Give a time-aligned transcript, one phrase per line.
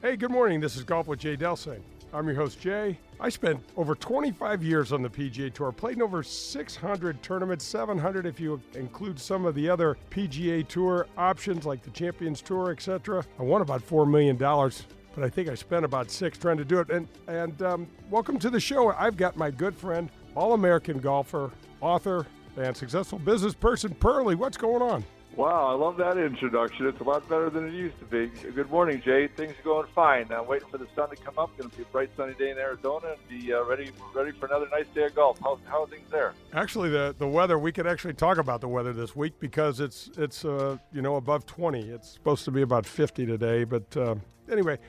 [0.00, 0.60] Hey, good morning.
[0.60, 1.80] This is Golf with Jay Delsing.
[2.12, 3.00] I'm your host, Jay.
[3.18, 8.24] I spent over 25 years on the PGA Tour, played in over 600 tournaments, 700
[8.24, 13.24] if you include some of the other PGA Tour options like the Champions Tour, etc.
[13.40, 16.78] I won about $4 million, but I think I spent about six trying to do
[16.78, 16.90] it.
[16.90, 18.92] And, and um, welcome to the show.
[18.92, 22.24] I've got my good friend, All American golfer, author,
[22.56, 24.36] and successful business person, Pearly.
[24.36, 25.02] What's going on?
[25.38, 26.88] Wow, I love that introduction.
[26.88, 28.26] It's a lot better than it used to be.
[28.26, 29.28] Good morning, Jay.
[29.28, 30.32] Things are going fine.
[30.32, 31.56] I'm waiting for the sun to come up.
[31.56, 34.46] Going to be a bright sunny day in Arizona and be uh, ready ready for
[34.46, 35.38] another nice day of golf.
[35.38, 36.34] How, how are things there?
[36.54, 37.56] Actually, the the weather.
[37.56, 41.14] We could actually talk about the weather this week because it's it's uh, you know
[41.14, 41.82] above 20.
[41.82, 43.62] It's supposed to be about 50 today.
[43.62, 44.16] But uh,
[44.50, 44.80] anyway,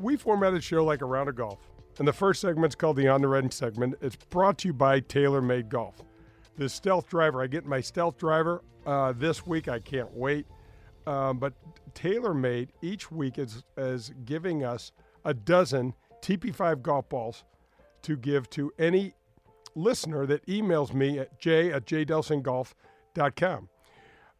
[0.00, 1.60] we formatted show like a round of golf.
[2.00, 3.94] And the first segment's called the On the Red segment.
[4.00, 6.02] It's brought to you by TaylorMade Golf.
[6.56, 7.40] The stealth driver.
[7.40, 9.68] I get my stealth driver uh, this week.
[9.68, 10.46] I can't wait.
[11.06, 11.54] Um, but
[11.94, 14.92] TaylorMade each week is, is giving us
[15.24, 17.44] a dozen TP5 golf balls
[18.02, 19.14] to give to any
[19.74, 23.68] listener that emails me at j at jdelsinggolf.com.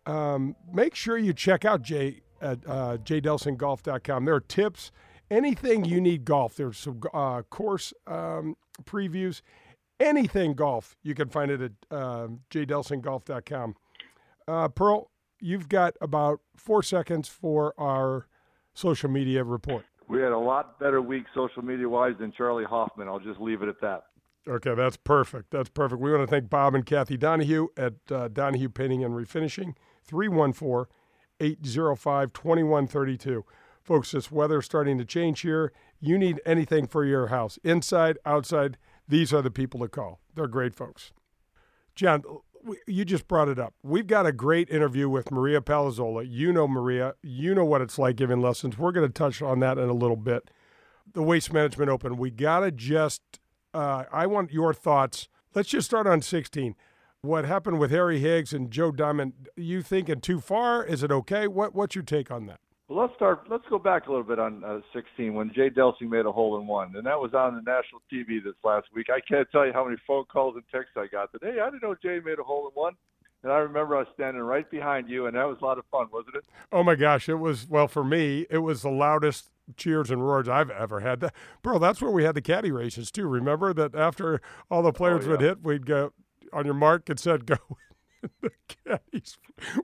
[0.04, 4.24] Um, make sure you check out Jay at uh, jdelsinggolf.com.
[4.24, 4.90] There are tips,
[5.30, 6.56] anything you need golf.
[6.56, 9.42] There's some uh, course um, previews,
[10.00, 10.96] anything golf.
[11.02, 13.76] You can find it at uh, jdelsinggolf.com.
[14.46, 18.26] Uh, Pearl, you've got about four seconds for our
[18.74, 19.84] social media report.
[20.08, 23.08] We had a lot better week social media wise than Charley Hoffman.
[23.08, 24.04] I'll just leave it at that.
[24.48, 25.50] Okay, that's perfect.
[25.50, 26.00] That's perfect.
[26.00, 30.86] We want to thank Bob and Kathy Donahue at uh, Donahue Painting and Refinishing, 314
[31.40, 33.44] 805 2132.
[33.82, 35.72] Folks, this weather's starting to change here.
[36.00, 38.78] You need anything for your house, inside, outside,
[39.08, 40.20] these are the people to call.
[40.34, 41.12] They're great folks.
[41.94, 42.22] John,
[42.86, 43.74] you just brought it up.
[43.82, 46.26] We've got a great interview with Maria Palozola.
[46.28, 47.14] You know Maria.
[47.22, 48.78] You know what it's like giving lessons.
[48.78, 50.50] We're going to touch on that in a little bit.
[51.12, 52.16] The Waste Management Open.
[52.16, 53.22] We got to just,
[53.74, 55.28] uh, I want your thoughts.
[55.54, 56.74] Let's just start on 16.
[57.20, 59.32] What happened with Harry Higgs and Joel Dahmen?
[59.56, 60.84] You thinking too far?
[60.84, 61.46] Is it okay?
[61.46, 62.58] What What's your take on that?
[62.92, 63.44] Well, let's start.
[63.48, 66.60] Let's go back a little bit on uh, 16 when Jay Delsing made a hole
[66.60, 69.06] in one, and that was on the national TV this last week.
[69.08, 71.42] I can't tell you how many phone calls and texts I got that.
[71.42, 72.92] Hey, I didn't know Jay made a hole in one.
[73.42, 75.84] And I remember I was standing right behind you, and that was a lot of
[75.90, 76.44] fun, wasn't it?
[76.70, 77.66] Oh my gosh, it was.
[77.66, 79.48] Well, for me, it was the loudest
[79.78, 81.20] cheers and roars I've ever had.
[81.20, 83.26] That, bro, that's where we had the caddy races too.
[83.26, 85.30] Remember that after all the players oh, yeah.
[85.30, 86.12] would hit, we'd go
[86.52, 87.56] on your mark and said go.
[88.40, 89.38] the caddies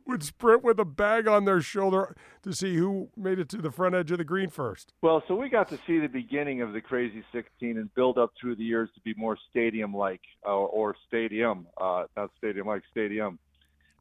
[0.07, 3.71] would sprint with a bag on their shoulder to see who made it to the
[3.71, 4.93] front edge of the green first.
[5.03, 8.33] Well, so we got to see the beginning of the Crazy 16 and build up
[8.41, 13.39] through the years to be more stadium-like uh, or stadium, uh, not stadium-like, stadium.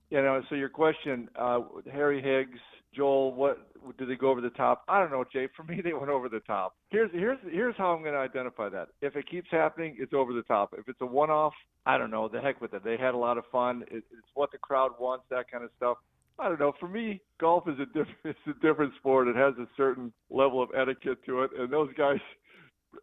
[0.10, 1.60] You know, so your question, uh,
[1.92, 2.60] Harry Higgs,
[2.98, 3.60] Joel, what
[3.98, 4.84] did they go over the top?
[4.90, 5.48] I don't know, Jay.
[5.56, 6.76] For me, they went over the top.
[6.90, 8.90] Here's here's here's how I'm going to identify that.
[9.02, 10.74] If it keeps happening, it's over the top.
[10.78, 11.54] If it's a one-off,
[11.86, 12.28] I don't know.
[12.28, 12.84] The heck with it.
[12.84, 13.84] They had a lot of fun.
[13.92, 15.26] It, it's what the crowd wants.
[15.30, 15.98] That kind of stuff.
[16.40, 16.74] I don't know.
[16.80, 19.28] For me, golf is a different it's a different sport.
[19.28, 22.20] It has a certain level of etiquette to it, and those guys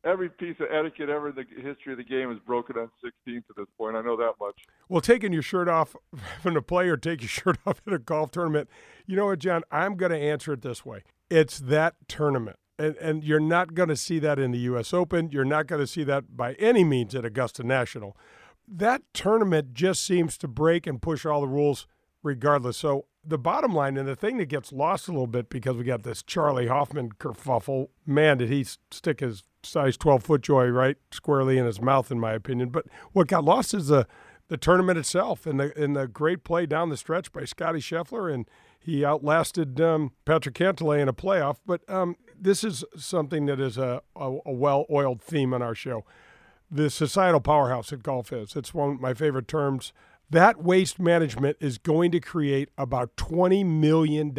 [0.04, 3.42] every piece of etiquette ever in the history of the game is broken on 16
[3.48, 3.96] to this point.
[3.96, 4.54] I know that much.
[4.88, 5.94] Well, taking your shirt off
[6.42, 8.68] from a player, take your shirt off at a golf tournament.
[9.06, 9.62] You know what, John?
[9.70, 11.02] I'm going to answer it this way.
[11.30, 12.56] It's that tournament.
[12.78, 14.92] And, and you're not going to see that in the U.S.
[14.92, 15.30] Open.
[15.30, 18.16] You're not going to see that by any means at Augusta National.
[18.66, 21.86] That tournament just seems to break and push all the rules
[22.22, 22.78] regardless.
[22.78, 25.84] So the bottom line and the thing that gets lost a little bit because we
[25.84, 31.58] got this Charley Hoffman kerfuffle, man, did he stick his size 12 FootJoy right squarely
[31.58, 32.70] in his mouth, in my opinion.
[32.70, 34.06] But what got lost is the
[34.48, 38.32] the tournament itself and the and the great play down the stretch by Scotty Scheffler,
[38.32, 41.56] and he outlasted um, Patrick Cantlay in a playoff.
[41.64, 45.74] But um, this is something that is a, a, a well oiled theme on our
[45.74, 46.04] show.
[46.70, 48.56] The societal powerhouse that golf is.
[48.56, 49.92] It's one of my favorite terms.
[50.30, 54.34] That waste management is going to create about $20 million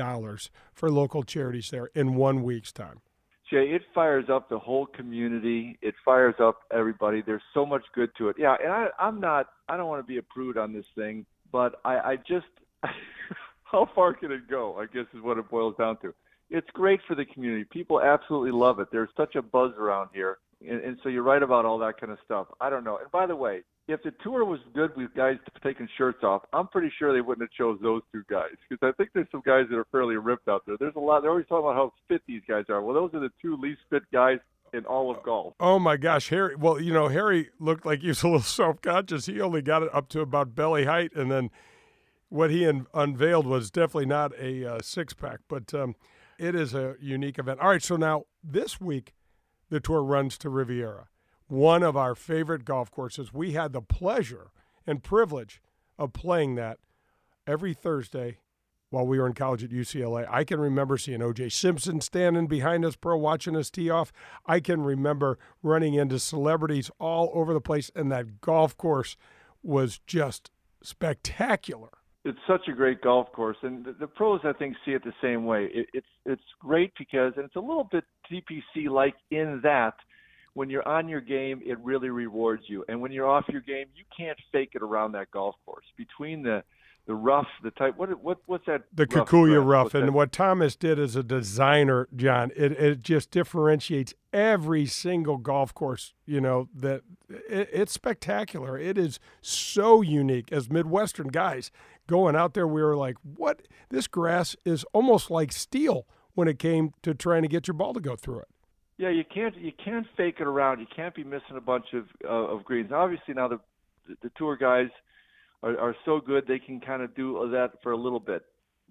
[0.73, 3.01] for local charities there in one week's time.
[3.49, 5.77] Jay, it fires up the whole community.
[5.81, 7.21] It fires up everybody.
[7.21, 8.37] There's so much good to it.
[8.39, 9.49] Yeah, and I, I'm not.
[9.69, 12.47] I don't want to be a prude on this thing, but I, I just
[13.63, 14.77] how far can it go?
[14.79, 16.13] I guess is what it boils down to.
[16.49, 17.65] it's great for the community.
[17.65, 18.87] People absolutely love it.
[18.91, 20.37] There's such a buzz around here,
[20.69, 22.47] and, and so you're right about all that kind of stuff.
[22.59, 22.97] I don't know.
[22.97, 26.67] And by the way, if the tour was good with guys taking shirts off, I'm
[26.67, 29.65] pretty sure they wouldn't have chose those two guys because I think there's some guys
[29.69, 30.75] that are fairly ripped out there.
[30.79, 31.21] There's a lot.
[31.21, 32.81] They're always talking about how fit these guys are.
[32.81, 34.39] Well, those are the two least fit guys
[34.73, 35.53] in all of golf.
[35.59, 36.55] Oh my gosh, Harry!
[36.55, 39.27] Well, you know, Harry looked like he was a little self-conscious.
[39.27, 41.51] He only got it up to about belly height, and then
[42.29, 45.41] what he un- unveiled was definitely not a uh, six-pack.
[45.47, 45.95] But um,
[46.39, 47.59] it is a unique event.
[47.59, 49.13] All right, so now this week,
[49.75, 51.09] the tour runs to Riviera
[51.47, 53.33] one of our favorite golf courses.
[53.33, 54.51] We had the pleasure
[54.87, 55.61] and privilege
[55.99, 56.79] of playing that
[57.45, 58.39] every Thursday
[58.89, 60.25] while we were in college at UCLA.
[60.31, 64.13] I can remember seeing OJ Simpson standing behind us, pro, watching us tee off.
[64.45, 69.17] I can remember running into celebrities all over the place, and that golf course
[69.61, 70.51] was just
[70.81, 71.89] spectacular.
[72.25, 75.13] It's such a great golf course, and the, the pros I think see it the
[75.21, 75.69] same way.
[75.71, 79.93] It, it's it's great because, and it's a little bit TPC like in that
[80.55, 82.83] when you're on your game, it really rewards you.
[82.87, 85.85] And when you're off your game, you can't fake it around that golf course.
[85.97, 86.63] Between the
[87.07, 88.83] the rough, the type, what what what's that?
[88.93, 90.11] The rough rough, rough, what's and that?
[90.11, 96.13] what Thomas did as a designer, John, it it just differentiates every single golf course.
[96.25, 98.77] You know that it, it's spectacular.
[98.77, 100.51] It is so unique.
[100.51, 101.69] As Midwestern guys
[102.07, 103.61] going out there, we were like, "What?
[103.89, 107.93] This grass is almost like steel." When it came to trying to get your ball
[107.93, 108.49] to go through it.
[108.97, 110.81] Yeah, you can't you can't fake it around.
[110.81, 112.91] You can't be missing a bunch of uh, of greens.
[112.91, 113.59] Obviously, now the
[114.21, 114.89] the tour guys
[115.63, 118.43] are, are so good they can kind of do that for a little bit,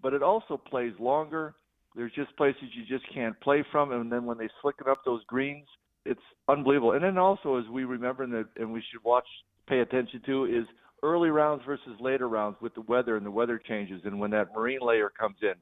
[0.03, 1.55] but it also plays longer.
[1.95, 5.23] There's just places you just can't play from, and then when they slicken up those
[5.27, 5.67] greens,
[6.05, 6.93] it's unbelievable.
[6.93, 9.27] And then also, as we remember, and, the, and we should watch,
[9.69, 10.67] pay attention to, is
[11.05, 14.49] early rounds versus later rounds with the weather and the weather changes, and when that
[14.57, 15.55] marine layer comes in,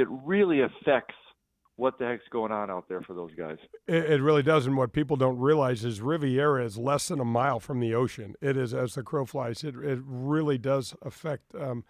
[0.00, 1.14] it really affects
[1.76, 3.56] what the heck's going on out there for those guys.
[3.86, 4.66] It, it, really does.
[4.66, 8.34] And what people don't realize is Riviera is less than a mile from the ocean.
[8.42, 11.84] It is, as the crow flies, it, it really does affect um,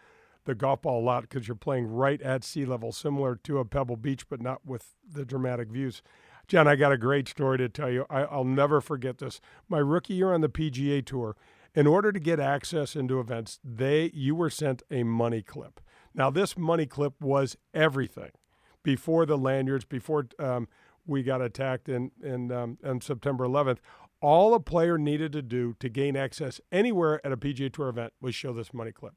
[0.44, 3.64] the golf ball a lot because you're playing right at sea level, similar to a
[3.64, 6.00] Pebble Beach, but not with the dramatic views.
[6.48, 8.06] John, I got a great story to tell you.
[8.08, 9.40] I, I'll never forget this.
[9.68, 11.36] My rookie year on the PGA Tour,
[11.74, 15.80] in order to get access into events, they you were sent a money clip.
[16.14, 18.30] Now, this money clip was everything
[18.82, 20.68] before the lanyards, before um,
[21.06, 23.78] we got attacked in, in um, on September 11th,
[24.20, 28.12] all a player needed to do to gain access anywhere at a PGA Tour event
[28.20, 29.14] was show this money clip.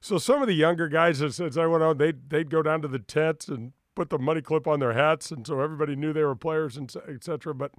[0.00, 2.88] So some of the younger guys, as, I went on, they'd, they'd go down to
[2.88, 6.24] the tents and put the money clip on their hats, and so everybody knew they
[6.24, 7.54] were players, and etc.
[7.54, 7.72] But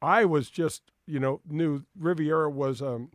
[0.00, 3.10] I was just, you know, knew Riviera was, um,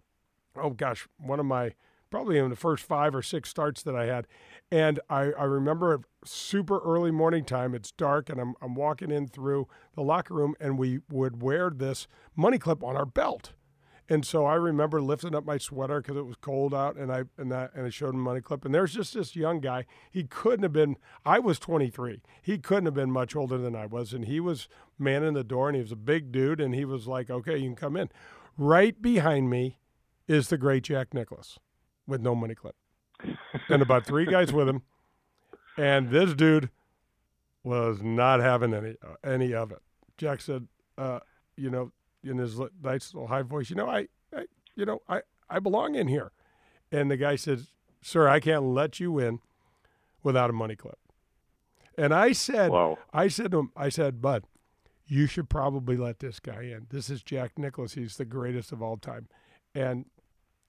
[0.59, 1.73] oh gosh, one of my
[2.09, 4.27] probably in the first five or six starts that I had.
[4.71, 7.73] And I, I remember super early morning time.
[7.73, 11.69] It's dark, and I'm, I'm walking in through the locker room, and we would wear
[11.69, 13.53] this money clip on our belt.
[14.09, 17.23] And so I remember lifting up my sweater because it was cold out, and I
[17.37, 18.63] and that and I showed him money clip.
[18.63, 19.85] And there's just this young guy.
[20.09, 20.95] He couldn't have been.
[21.25, 22.21] I was 23.
[22.41, 25.67] He couldn't have been much older than I was, and he was manning the door,
[25.67, 28.09] and he was a big dude, and he was like, "Okay, you can come in."
[28.57, 29.77] Right behind me
[30.27, 31.59] is the great Jack Nicklaus
[32.05, 32.75] with no money clip,
[33.69, 34.81] and about three guys with him,
[35.77, 36.69] and this dude
[37.63, 39.79] was not having any uh, any of it.
[40.17, 40.67] Jack said,
[40.97, 41.19] uh,
[41.55, 41.91] "You know."
[42.29, 45.95] in his nice little high voice, you know, I, I, you know, I, I belong
[45.95, 46.31] in here.
[46.91, 49.39] And the guy says, sir, I can't let you in
[50.23, 50.97] without a money clip.
[51.97, 52.97] And I said, wow.
[53.13, 54.43] I said to him, I said, bud,
[55.05, 56.87] you should probably let this guy in.
[56.89, 57.93] This is Jack Nicklaus.
[57.93, 59.27] He's the greatest of all time.
[59.73, 60.05] And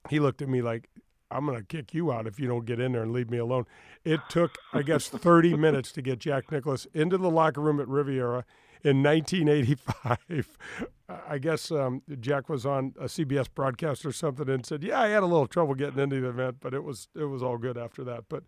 [0.09, 0.89] he looked at me like,
[1.31, 3.37] I'm going to kick you out if you don't get in there and leave me
[3.37, 3.65] alone.
[4.03, 7.87] It took, I guess, 30 minutes to get Jack Nicklaus into the locker room at
[7.87, 8.45] Riviera
[8.83, 10.57] in 1985.
[11.27, 15.07] I guess um, Jack was on a CBS broadcast or something and said, "Yeah, I
[15.09, 17.77] had a little trouble getting into the event, but it was it was all good
[17.77, 18.43] after that." But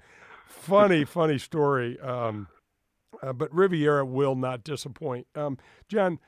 [0.48, 2.00] funny, funny story.
[2.00, 2.48] Um,
[3.22, 5.28] uh, but Riviera will not disappoint.
[5.36, 5.58] Um,
[5.90, 6.20] John,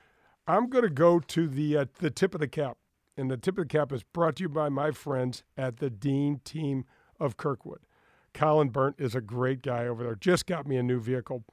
[0.47, 2.77] I'm going to go to the uh, the tip of the cap,
[3.17, 5.89] and the tip of the cap is brought to you by my friends at the
[5.89, 6.85] Dean Team
[7.19, 7.79] of Kirkwood.
[8.33, 10.15] Colin Burnt is a great guy over there.
[10.15, 11.43] Just got me a new vehicle.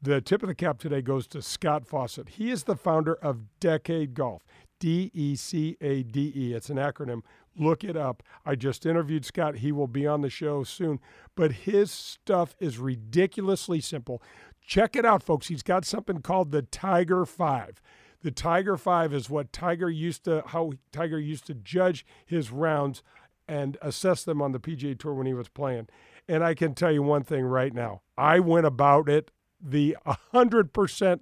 [0.00, 2.30] The tip of the cap today goes to Scott Fawcett.
[2.30, 4.44] He is the founder of Decade Golf,
[4.78, 6.54] D E C A D E.
[6.54, 7.22] It's an acronym.
[7.56, 8.22] Look it up.
[8.46, 9.56] I just interviewed Scott.
[9.56, 11.00] He will be on the show soon.
[11.34, 14.22] But his stuff is ridiculously simple.
[14.64, 15.48] Check it out, folks.
[15.48, 17.80] He's got something called the Tiger 5.
[18.22, 23.02] The Tiger 5 is what Tiger used to how Tiger used to judge his rounds
[23.46, 25.88] and assess them on the PGA Tour when he was playing.
[26.28, 28.02] And I can tell you one thing right now.
[28.16, 29.96] I went about it the
[30.34, 31.20] 100%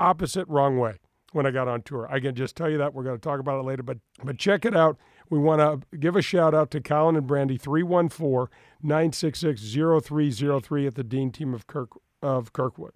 [0.00, 0.96] opposite wrong way
[1.32, 2.08] when I got on tour.
[2.10, 2.94] I can just tell you that.
[2.94, 4.96] We're going to talk about it later, but, but check it out.
[5.28, 8.48] We want to give a shout out to Colin and Brandy, 314
[8.82, 11.90] 966 0303 at the Dean team of, Kirk,
[12.22, 12.92] of Kirkwood.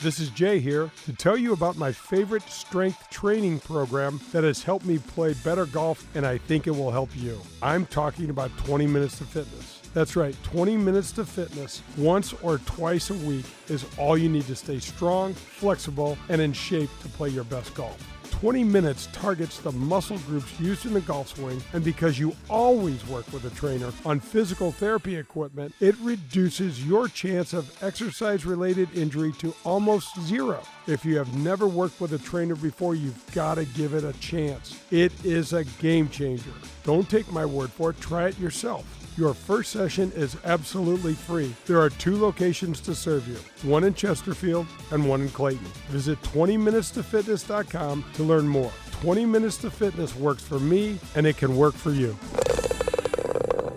[0.00, 4.62] This is Jay here to tell you about my favorite strength training program that has
[4.62, 7.40] helped me play better golf, and I think it will help you.
[7.62, 9.80] I'm talking about 20 Minutes to Fitness.
[9.94, 14.46] That's right, 20 minutes to fitness once or twice a week is all you need
[14.46, 17.98] to stay strong, flexible, and in shape to play your best golf.
[18.30, 23.06] 20 minutes targets the muscle groups used in the golf swing, and because you always
[23.06, 28.88] work with a trainer on physical therapy equipment, it reduces your chance of exercise related
[28.96, 30.62] injury to almost zero.
[30.86, 34.12] If you have never worked with a trainer before, you've got to give it a
[34.14, 34.78] chance.
[34.90, 36.52] It is a game changer.
[36.84, 38.97] Don't take my word for it, try it yourself.
[39.18, 41.52] Your first session is absolutely free.
[41.66, 43.34] There are two locations to serve you
[43.68, 45.66] one in Chesterfield and one in Clayton.
[45.88, 48.70] Visit 20minutestofitness.com to learn more.
[48.92, 52.16] 20 Minutes to Fitness works for me and it can work for you.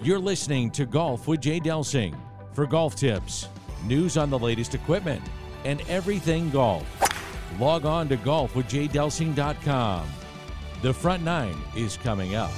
[0.03, 2.15] You're listening to Golf with Jay Delsing.
[2.53, 3.47] For golf tips,
[3.85, 5.23] news on the latest equipment,
[5.65, 6.85] and everything golf,
[7.59, 10.07] log on to golfwithjaydelsing.com.
[10.83, 12.51] The front nine is coming up.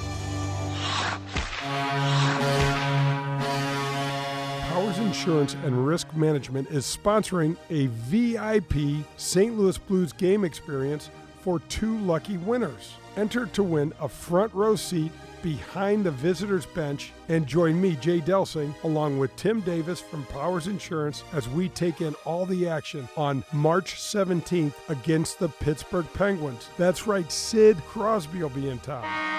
[4.94, 9.58] Powers Insurance and Risk Management is sponsoring a VIP St.
[9.58, 11.10] Louis Blues game experience
[11.40, 12.94] for two lucky winners.
[13.16, 15.10] Enter to win a front row seat
[15.42, 20.68] behind the visitors bench and join me, Jay Delsing, along with Tim Davis from Powers
[20.68, 26.68] Insurance as we take in all the action on March 17th against the Pittsburgh Penguins.
[26.78, 29.33] That's right, Sid Crosby will be in town.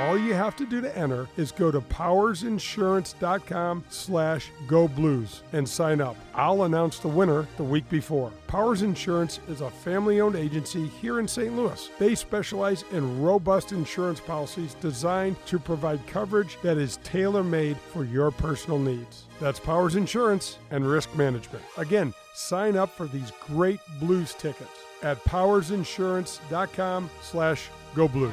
[0.00, 5.68] All you have to do to enter is go to powersinsurance.com slash go blues and
[5.68, 6.16] sign up.
[6.34, 8.32] I'll announce the winner the week before.
[8.46, 11.54] Powers Insurance is a family-owned agency here in St.
[11.54, 11.90] Louis.
[11.98, 18.30] They specialize in robust insurance policies designed to provide coverage that is tailor-made for your
[18.30, 19.26] personal needs.
[19.38, 21.62] That's Powers Insurance and Risk Management.
[21.76, 24.70] Again, sign up for these great blues tickets
[25.02, 28.32] at powersinsurance.com slash go blues.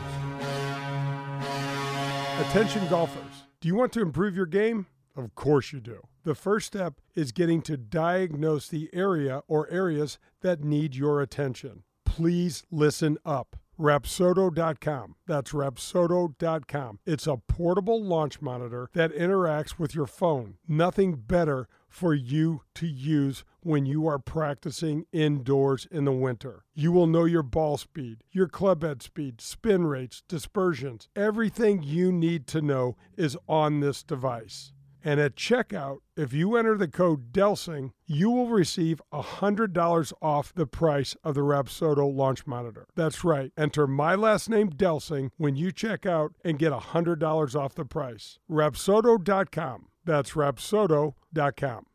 [2.40, 3.44] Attention golfers.
[3.60, 4.86] Do you want to improve your game?
[5.16, 6.02] Of course you do.
[6.24, 11.84] The first step is getting to diagnose the area or areas that need your attention.
[12.06, 13.56] Please listen up.
[13.80, 15.16] Rapsodo.com.
[15.26, 17.00] That's Rapsodo.com.
[17.06, 20.56] It's a portable launch monitor that interacts with your phone.
[20.68, 26.64] Nothing better for you to use when you are practicing indoors in the winter.
[26.74, 31.08] You will know your ball speed, your club head speed, spin rates, dispersions.
[31.16, 34.74] Everything you need to know is on this device.
[35.04, 40.66] And at checkout, if you enter the code DELSING, you will receive $100 off the
[40.66, 42.88] price of the Rapsodo launch monitor.
[42.96, 43.52] That's right.
[43.58, 48.40] Enter my last name Delsing when you check out and get $100 off the price.
[48.50, 49.88] Rapsodo.com.
[50.04, 51.86] That's rapsodo.com.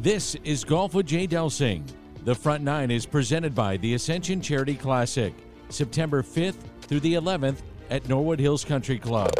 [0.00, 1.84] This is Golf with Jay Delsing.
[2.24, 5.32] The front nine is presented by the Ascension Charity Classic,
[5.68, 9.30] September 5th through the 11th at Norwood Hills Country Club.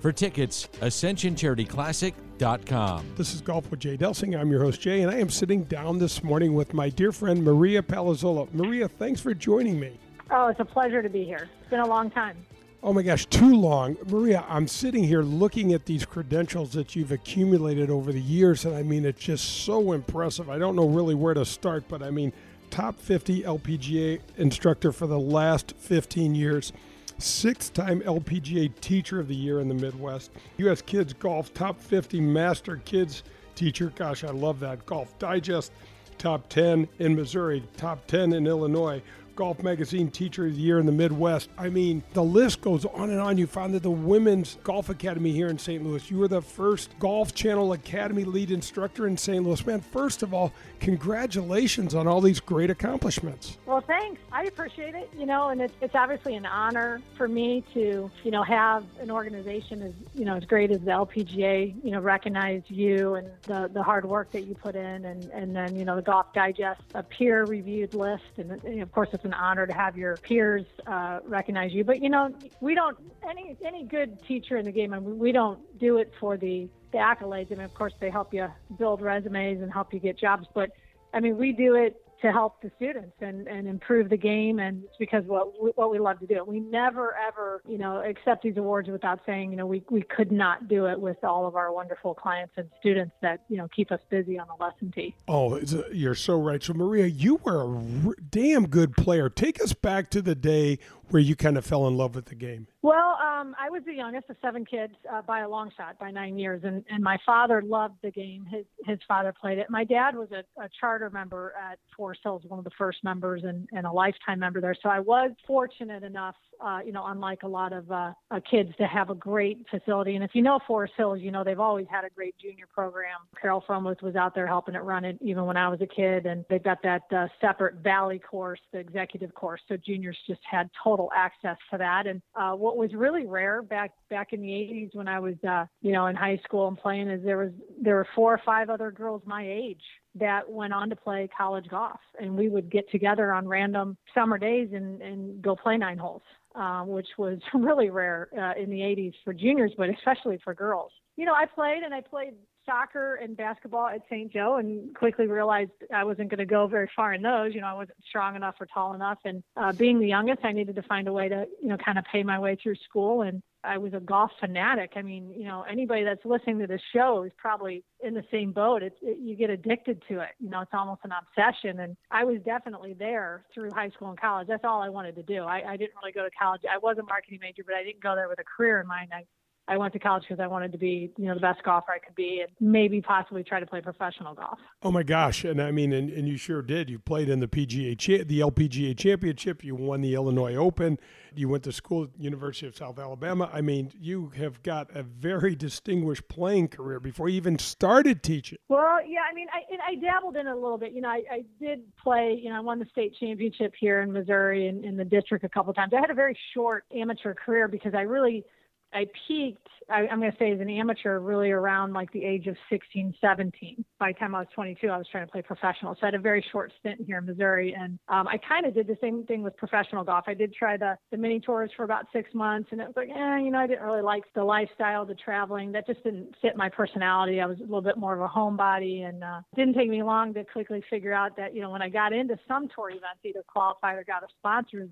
[0.00, 3.06] For tickets, ascensioncharityclassic.com.
[3.16, 4.38] This is Golf with Jay Delsing.
[4.38, 7.42] I'm your host, Jay, and I am sitting down this morning with my dear friend
[7.42, 8.52] Maria Palozola.
[8.52, 9.98] Maria, thanks for joining me.
[10.30, 11.48] Oh, it's a pleasure to be here.
[11.60, 12.36] It's been a long time.
[12.82, 13.96] Oh my gosh, too long.
[14.08, 18.76] Maria, I'm sitting here looking at these credentials that you've accumulated over the years, and
[18.76, 20.50] I mean, it's just so impressive.
[20.50, 22.30] I don't know really where to start, but I mean,
[22.68, 26.74] top 50 LPGA instructor for the last 15 years,
[27.18, 30.82] six time LPGA Teacher of the Year in the Midwest, U.S.
[30.82, 33.22] Kids Golf Top 50 Master Kids
[33.54, 33.92] Teacher.
[33.94, 34.84] Gosh, I love that.
[34.86, 35.72] Golf Digest
[36.18, 39.02] Top 10 in Missouri, Top 10 in Illinois.
[39.36, 41.50] Golf Magazine Teacher of the Year in the Midwest.
[41.58, 43.38] I mean, the list goes on and on.
[43.38, 45.82] You founded the Women's Golf Academy here in St.
[45.84, 46.10] Louis.
[46.10, 49.44] You were the first Golf Channel Academy lead instructor in St.
[49.44, 49.64] Louis.
[49.66, 53.58] Man, first of all, congratulations on all these great accomplishments.
[53.66, 54.20] Well, thanks.
[54.32, 55.10] I appreciate it.
[55.16, 59.10] You know, and it's, it's obviously an honor for me to, you know, have an
[59.10, 63.70] organization as, you know, as great as the LPGA, you know, recognize you and the,
[63.72, 65.04] the hard work that you put in.
[65.04, 68.24] And, and then, you know, the Golf Digest, a peer reviewed list.
[68.36, 71.82] And, and of course, it's it's an honor to have your peers uh, recognize you.
[71.82, 72.96] But you know, we don't
[73.28, 74.92] any any good teacher in the game.
[74.92, 77.50] I mean, we don't do it for the the accolades.
[77.50, 80.46] I mean, of course, they help you build resumes and help you get jobs.
[80.54, 80.70] But
[81.14, 84.82] I mean, we do it to help the students and, and improve the game and
[84.84, 86.42] it's because what we, what we love to do.
[86.46, 90.32] We never ever you know accept these awards without saying you know we, we could
[90.32, 93.92] not do it with all of our wonderful clients and students that you know keep
[93.92, 95.14] us busy on the lesson tee.
[95.28, 96.62] Oh a, uh, you're so right.
[96.62, 97.68] So maria you were a
[98.06, 99.28] r- damn good player.
[99.28, 100.78] Take us back to the day
[101.10, 103.94] where you kind of fell in love with the game well, um, I was the
[103.94, 107.16] youngest of seven kids uh, by a long shot, by nine years, and, and my
[107.24, 108.44] father loved the game.
[108.44, 109.70] His his father played it.
[109.70, 113.42] My dad was a, a charter member at Forest Hills, one of the first members,
[113.42, 114.76] and, and a lifetime member there.
[114.82, 118.12] So I was fortunate enough, uh, you know, unlike a lot of uh,
[118.50, 120.16] kids, to have a great facility.
[120.16, 123.16] And if you know Forest Hills, you know they've always had a great junior program.
[123.40, 126.26] Carol Frommuth was out there helping it run it even when I was a kid,
[126.26, 129.62] and they've got that uh, separate Valley course, the executive course.
[129.68, 132.06] So juniors just had total access to that.
[132.06, 135.66] And uh, what was really rare back back in the 80s when I was uh,
[135.82, 138.70] you know in high school and playing is there was there were four or five
[138.70, 139.82] other girls my age
[140.14, 144.38] that went on to play college golf and we would get together on random summer
[144.38, 146.22] days and and go play nine holes
[146.54, 150.92] uh, which was really rare uh, in the 80s for juniors but especially for girls
[151.16, 152.34] you know I played and I played
[152.66, 154.32] soccer and basketball at St.
[154.32, 157.54] Joe and quickly realized I wasn't going to go very far in those.
[157.54, 159.18] You know, I wasn't strong enough or tall enough.
[159.24, 161.98] And uh, being the youngest, I needed to find a way to, you know, kind
[161.98, 163.22] of pay my way through school.
[163.22, 164.92] And I was a golf fanatic.
[164.96, 168.52] I mean, you know, anybody that's listening to this show is probably in the same
[168.52, 168.82] boat.
[168.82, 170.30] It, you get addicted to it.
[170.38, 171.80] You know, it's almost an obsession.
[171.80, 174.48] And I was definitely there through high school and college.
[174.48, 175.44] That's all I wanted to do.
[175.44, 176.62] I, I didn't really go to college.
[176.70, 179.10] I was a marketing major, but I didn't go there with a career in mind.
[179.12, 179.24] I
[179.66, 181.98] I went to college because I wanted to be, you know, the best golfer I
[181.98, 184.58] could be and maybe possibly try to play professional golf.
[184.82, 185.44] Oh my gosh.
[185.44, 186.90] And I mean, and, and you sure did.
[186.90, 189.64] You played in the PGA, cha- the LPGA championship.
[189.64, 190.98] You won the Illinois Open.
[191.34, 193.50] You went to school at University of South Alabama.
[193.52, 198.58] I mean, you have got a very distinguished playing career before you even started teaching.
[198.68, 200.92] Well, yeah, I mean, I, I dabbled in it a little bit.
[200.92, 204.12] You know, I, I did play, you know, I won the state championship here in
[204.12, 205.92] Missouri and in the district a couple of times.
[205.96, 208.44] I had a very short amateur career because I really–
[208.94, 212.46] I peaked, I, am going to say as an amateur, really around like the age
[212.46, 213.84] of 16, 17.
[213.98, 215.94] By the time I was 22, I was trying to play professional.
[215.94, 217.74] So I had a very short stint here in Missouri.
[217.78, 220.24] And um, I kind of did the same thing with professional golf.
[220.28, 222.68] I did try the, the mini tours for about six months.
[222.70, 225.72] And it was like, eh, you know, I didn't really like the lifestyle, the traveling.
[225.72, 227.40] That just didn't fit my personality.
[227.40, 229.08] I was a little bit more of a homebody.
[229.08, 231.88] And uh, didn't take me long to quickly figure out that, you know, when I
[231.88, 234.88] got into some tour events, either qualified or got a sponsor,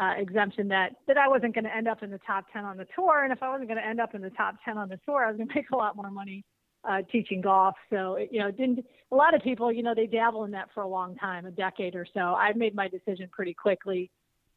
[0.00, 2.76] uh, exemption that that I wasn't going to end up in the top 10 on
[2.76, 4.88] the tour, and if I wasn't going to end up in the top 10 on
[4.88, 6.44] the tour, I was going to make a lot more money
[6.88, 7.74] uh, teaching golf.
[7.90, 10.68] So it, you know, didn't a lot of people, you know, they dabble in that
[10.74, 12.20] for a long time, a decade or so.
[12.20, 14.10] I made my decision pretty quickly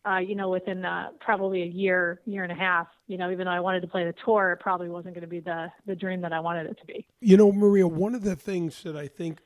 [0.05, 3.45] uh, you know, within uh, probably a year, year and a half, you know, even
[3.45, 5.95] though I wanted to play the tour, it probably wasn't going to be the, the
[5.95, 7.07] dream that I wanted it to be.
[7.21, 9.39] You know, Maria, one of the things that I think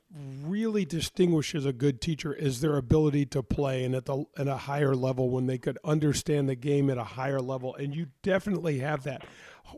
[0.44, 4.58] really distinguishes a good teacher is their ability to play and at the at a
[4.58, 7.76] higher level when they could understand the game at a higher level.
[7.76, 9.26] And you definitely have that.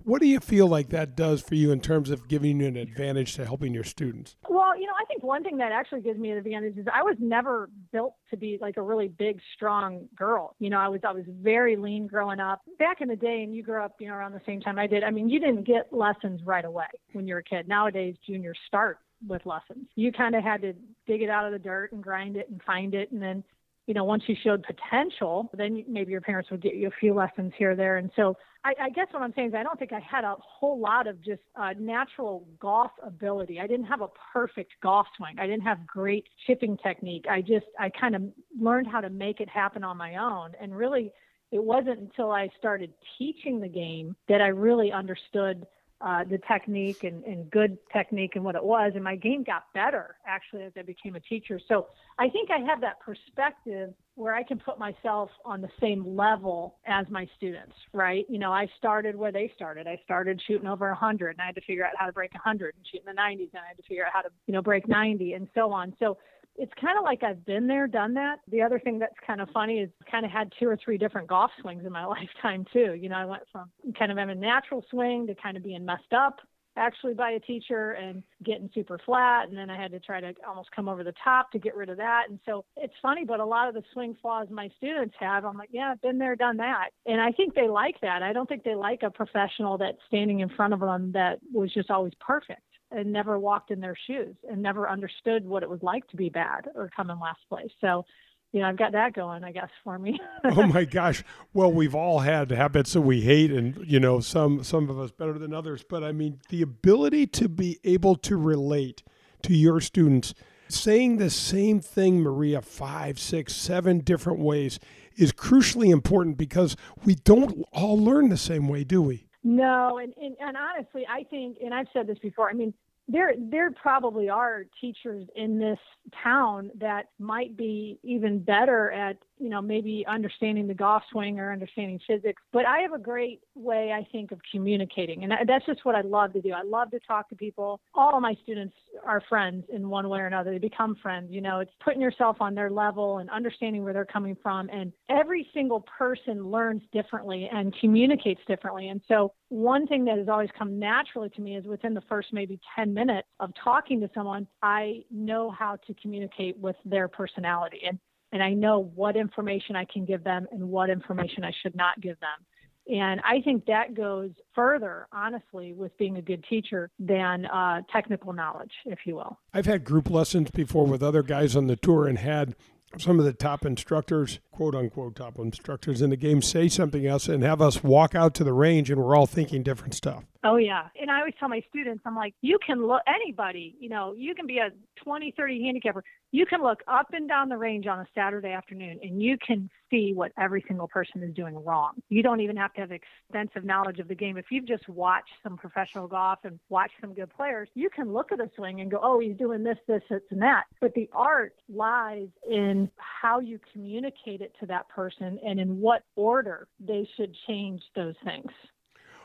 [0.03, 2.77] What do you feel like that does for you in terms of giving you an
[2.77, 4.35] advantage to helping your students?
[4.49, 7.03] Well, you know, I think one thing that actually gives me an advantage is I
[7.03, 10.55] was never built to be like a really big, strong girl.
[10.59, 12.61] You know, I was I was very lean growing up.
[12.77, 14.87] Back in the day, and you grew up, you know, around the same time I
[14.87, 15.03] did.
[15.03, 17.67] I mean, you didn't get lessons right away when you were a kid.
[17.67, 19.87] Nowadays, juniors start with lessons.
[19.95, 20.73] You kind of had to
[21.05, 23.43] dig it out of the dirt and grind it and find it, and then
[23.89, 27.11] you know, once you showed potential, then maybe your parents would get you a few
[27.11, 27.97] lessons here or there.
[27.97, 30.35] And so I, I guess what I'm saying is I don't think I had a
[30.39, 33.59] whole lot of just uh, natural golf ability.
[33.59, 35.39] I didn't have a perfect golf swing.
[35.39, 37.25] I didn't have great chipping technique.
[37.27, 38.21] I just, I kind of
[38.61, 40.51] learned how to make it happen on my own.
[40.61, 41.11] And really,
[41.51, 45.65] it wasn't until I started teaching the game that I really understood
[46.01, 48.93] uh, the technique and, and good technique and what it was.
[48.95, 51.59] And my game got better actually as I became a teacher.
[51.67, 56.15] So I think I have that perspective where I can put myself on the same
[56.15, 58.25] level as my students, right?
[58.29, 59.87] You know, I started where they started.
[59.87, 62.75] I started shooting over 100 and I had to figure out how to break 100
[62.75, 64.61] and shoot in the 90s and I had to figure out how to, you know,
[64.61, 65.93] break 90 and so on.
[65.99, 66.17] So
[66.59, 68.39] it's kind of like I've been there, done that.
[68.51, 71.27] The other thing that's kind of funny is kind of had two or three different
[71.27, 72.93] golf swings in my lifetime too.
[72.93, 75.85] You know, I went from kind of having a natural swing to kind of being
[75.85, 76.39] messed up
[76.77, 80.33] actually by a teacher and getting super flat and then I had to try to
[80.47, 82.25] almost come over the top to get rid of that.
[82.29, 85.57] And so it's funny, but a lot of the swing flaws my students have, I'm
[85.57, 86.89] like, yeah, I've been there, done that.
[87.05, 88.23] And I think they like that.
[88.23, 91.73] I don't think they like a professional that's standing in front of them that was
[91.73, 95.81] just always perfect and never walked in their shoes and never understood what it was
[95.83, 97.71] like to be bad or come in last place.
[97.81, 98.05] So,
[98.51, 100.19] you know, I've got that going, I guess, for me.
[100.43, 101.23] oh my gosh!
[101.53, 105.11] Well, we've all had habits that we hate, and you know, some some of us
[105.11, 105.83] better than others.
[105.87, 109.03] But I mean, the ability to be able to relate
[109.43, 110.33] to your students,
[110.67, 114.79] saying the same thing, Maria, five, six, seven different ways,
[115.15, 116.75] is crucially important because
[117.05, 119.28] we don't all learn the same way, do we?
[119.43, 122.73] No, and, and, and honestly, I think, and I've said this before, I mean,
[123.11, 125.79] there there probably are teachers in this
[126.23, 131.51] town that might be even better at you know maybe understanding the golf swing or
[131.51, 135.23] understanding physics but i have a great way i think of communicating.
[135.23, 136.51] And that's just what i love to do.
[136.51, 137.79] I love to talk to people.
[137.93, 138.75] All of my students
[139.05, 140.51] are friends in one way or another.
[140.51, 141.59] They become friends you know.
[141.59, 144.69] It's putting yourself on their level and understanding where they're coming from.
[144.69, 148.89] And every single person learns differently and communicates differently.
[148.89, 152.29] And so one thing that has always come naturally to me is within the first
[152.31, 157.81] maybe 10 minutes of talking to someone i know how to communicate with their personality.
[157.87, 157.99] And
[158.31, 161.99] and I know what information I can give them and what information I should not
[162.01, 162.45] give them.
[162.89, 168.33] And I think that goes further, honestly, with being a good teacher than uh, technical
[168.33, 169.37] knowledge, if you will.
[169.53, 172.55] I've had group lessons before with other guys on the tour and had
[172.97, 177.29] some of the top instructors, quote unquote top instructors in the game, say something else
[177.29, 180.25] and have us walk out to the range and we're all thinking different stuff.
[180.43, 180.87] Oh, yeah.
[180.99, 184.35] And I always tell my students, I'm like, you can look, anybody, you know, you
[184.35, 187.99] can be a 20, 30 handicapper you can look up and down the range on
[187.99, 191.93] a Saturday afternoon and you can see what every single person is doing wrong.
[192.09, 194.37] You don't even have to have extensive knowledge of the game.
[194.37, 198.31] If you've just watched some professional golf and watched some good players, you can look
[198.31, 200.65] at a swing and go, oh, he's doing this, this, this, and that.
[200.79, 206.03] But the art lies in how you communicate it to that person and in what
[206.15, 208.51] order they should change those things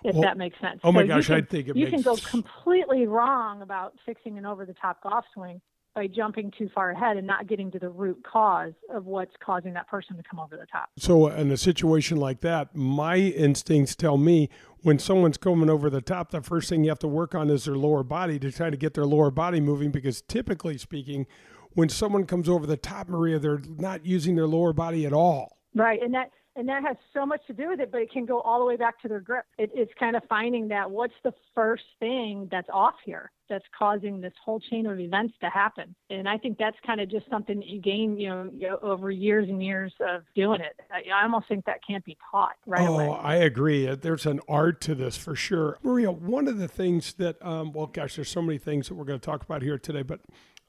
[0.04, 0.80] if well, that makes sense.
[0.84, 1.94] Oh my so gosh, can, I think it you makes...
[1.94, 5.60] can go completely wrong about fixing an over the top golf swing
[5.94, 9.72] by jumping too far ahead and not getting to the root cause of what's causing
[9.74, 10.90] that person to come over the top.
[10.98, 14.50] So, uh, in a situation like that, my instincts tell me
[14.82, 17.64] when someone's coming over the top, the first thing you have to work on is
[17.64, 21.26] their lower body to try to get their lower body moving because typically speaking,
[21.74, 25.58] when someone comes over the top, Maria, they're not using their lower body at all.
[25.74, 26.00] Right.
[26.02, 28.40] And that and that has so much to do with it, but it can go
[28.40, 29.44] all the way back to their grip.
[29.58, 34.20] It, it's kind of finding that what's the first thing that's off here that's causing
[34.20, 35.94] this whole chain of events to happen.
[36.10, 39.48] And I think that's kind of just something that you gain, you know, over years
[39.48, 40.80] and years of doing it.
[40.92, 43.18] I, I almost think that can't be taught right oh, away.
[43.20, 43.92] I agree.
[43.96, 45.78] There's an art to this for sure.
[45.82, 49.04] Maria, one of the things that, um, well, gosh, there's so many things that we're
[49.04, 50.20] going to talk about here today, but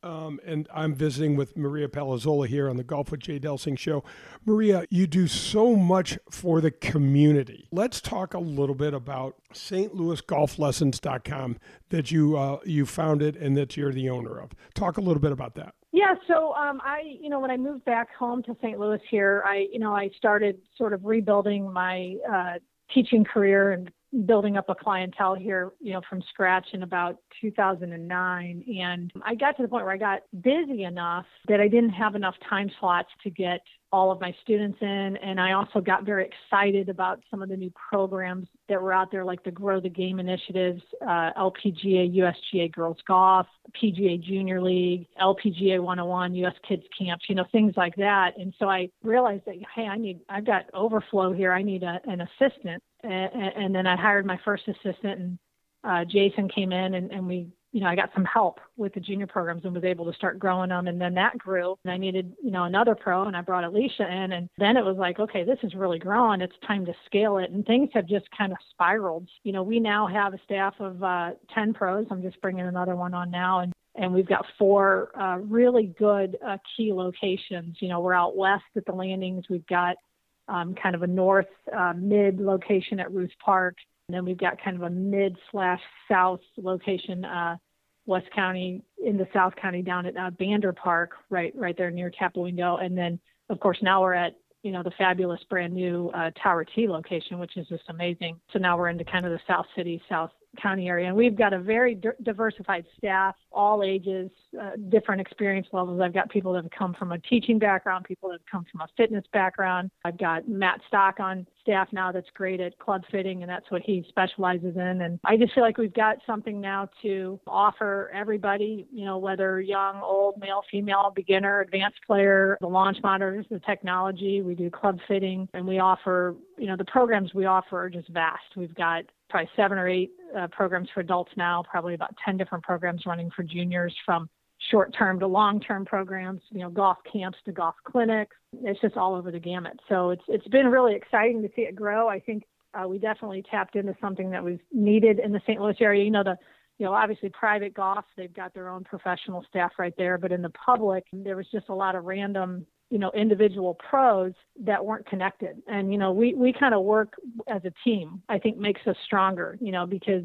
[0.06, 4.04] um, and I'm visiting with Maria Palozola here on the Golf with Jay Delsing show.
[4.46, 7.68] Maria, you do so much for the community.
[7.72, 11.58] Let's talk a little bit about stlouisgolflessons.com
[11.90, 14.52] that you uh, you founded and that you're the owner of.
[14.76, 15.74] Talk a little bit about that.
[15.92, 18.78] Yeah, so um, I, you know, when I moved back home to St.
[18.78, 22.56] Louis here, I, you know, I started sort of rebuilding my uh,
[22.94, 23.90] teaching career and
[24.24, 28.64] building up a clientele here, you know, from scratch in about 2009.
[28.82, 32.16] And I got to the point where I got busy enough that I didn't have
[32.16, 35.18] enough time slots to get all of my students in.
[35.24, 39.10] And I also got very excited about some of the new programs that were out
[39.10, 43.48] there, like the Grow the Game initiatives, uh, LPGA, USGA Girls Golf,
[43.82, 48.32] PGA Junior League, LPGA 101, US Kids Camps, you know, things like that.
[48.38, 51.54] And so I realized that, hey, I need, I've got overflow here.
[51.54, 52.84] I need a, an assistant.
[53.06, 55.40] And, and then I hired my first assistant, and
[55.84, 59.02] uh, Jason came in, and, and we you know, I got some help with the
[59.02, 60.88] junior programs and was able to start growing them.
[60.88, 61.76] And then that grew.
[61.84, 64.32] And I needed, you know, another pro, and I brought Alicia in.
[64.32, 66.40] And then it was like, okay, this is really growing.
[66.40, 67.52] It's time to scale it.
[67.52, 69.28] And things have just kind of spiraled.
[69.44, 72.08] You know, we now have a staff of uh, 10 pros.
[72.10, 73.60] I'm just bringing another one on now.
[73.60, 77.76] And and we've got four uh, really good uh, key locations.
[77.82, 79.46] You know, we're out west at the landings.
[79.50, 79.98] We've got
[80.48, 83.76] um, kind of a north uh, mid location at Ruth Park,
[84.08, 87.58] and then we've got kind of a mid slash south location, uh,
[88.06, 92.12] West County in the South County down at uh, Bander Park, right right there near
[92.12, 96.32] Tapawingo, and then of course now we're at you know the fabulous brand new uh,
[96.42, 98.40] Tower Tee location, which is just amazing.
[98.52, 100.32] So now we're into kind of the South City, South
[100.62, 101.08] County area.
[101.08, 106.02] And we've got a very di- diversified staff, all ages, uh, different experience levels.
[106.02, 108.82] I've got people that have come from a teaching background, people that have come from
[108.82, 109.92] a fitness background.
[110.04, 113.82] I've got Matt Stock on staff now that's great at club fitting, and that's what
[113.82, 115.02] he specializes in.
[115.02, 119.60] And I just feel like we've got something now to offer everybody, you know, whether
[119.60, 124.42] young, old, male, female, beginner, advanced player, the launch monitors, the technology.
[124.42, 128.10] We do club fitting, and we offer, you know, the programs we offer are just
[128.10, 128.44] vast.
[128.56, 132.64] We've got probably seven or eight uh, programs for adults now, probably about 10 different
[132.64, 134.30] programs running for juniors from
[134.72, 138.34] short term to long term programs, you know, golf camps to golf clinics.
[138.64, 139.78] It's just all over the gamut.
[139.90, 142.08] So it's it's been really exciting to see it grow.
[142.08, 142.44] I think
[142.74, 145.60] uh, we definitely tapped into something that was needed in the St.
[145.60, 146.06] Louis area.
[146.06, 146.38] You know, the
[146.78, 150.42] you know, obviously private golf, they've got their own professional staff right there, but in
[150.42, 155.06] the public, there was just a lot of random you know individual pros that weren't
[155.08, 155.62] connected.
[155.68, 157.14] And you know we we kind of work
[157.48, 160.24] as a team i think makes us stronger you know because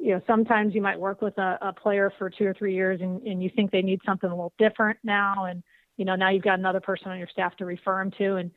[0.00, 3.00] you know sometimes you might work with a, a player for two or three years
[3.00, 5.44] and, and you think they need something a little different now.
[5.44, 5.62] And
[5.96, 8.36] you know now you've got another person on your staff to refer them to.
[8.36, 8.50] And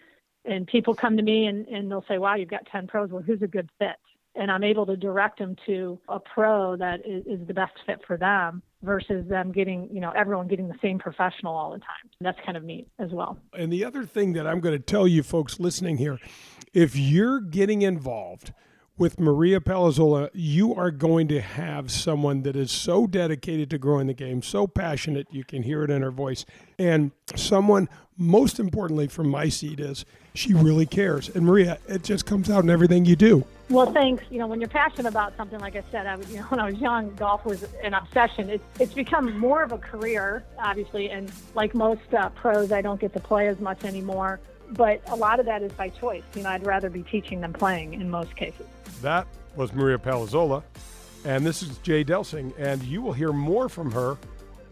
[0.46, 3.10] and people come to me and, and they'll say wow you've got 10 pros.
[3.12, 3.96] Well who's a good fit?
[4.36, 8.00] And I'm able to direct them to a pro that is, is, the best fit
[8.08, 12.10] for them versus them getting, you know, everyone getting the same professional all the time.
[12.22, 13.38] That's kind of neat as well.
[13.58, 16.20] And the other thing that I'm going to tell you folks listening here,
[16.74, 18.54] if you're getting involved
[18.98, 24.08] with Maria Palozola, you are going to have someone that is so dedicated to growing
[24.08, 26.46] the game, so passionate, you can hear it in her voice,
[26.78, 31.30] and someone, most importantly from my seat, is she really cares.
[31.30, 33.46] And Maria, it just comes out in everything you do.
[33.70, 34.24] Well, thanks.
[34.30, 36.60] You know, when you're passionate about something, like I said, I was, you know, when
[36.60, 38.50] I was young, golf was an obsession.
[38.50, 43.00] It's, it's become more of a career, obviously, and like most uh, pros, I don't
[43.00, 44.40] get to play as much anymore.
[44.72, 46.24] But a lot of that is by choice.
[46.36, 48.66] You know, I'd rather be teaching than playing in most cases.
[49.02, 50.64] That was Maria Palozola,
[51.26, 54.18] and this is Jay Delsing, and you will hear more from her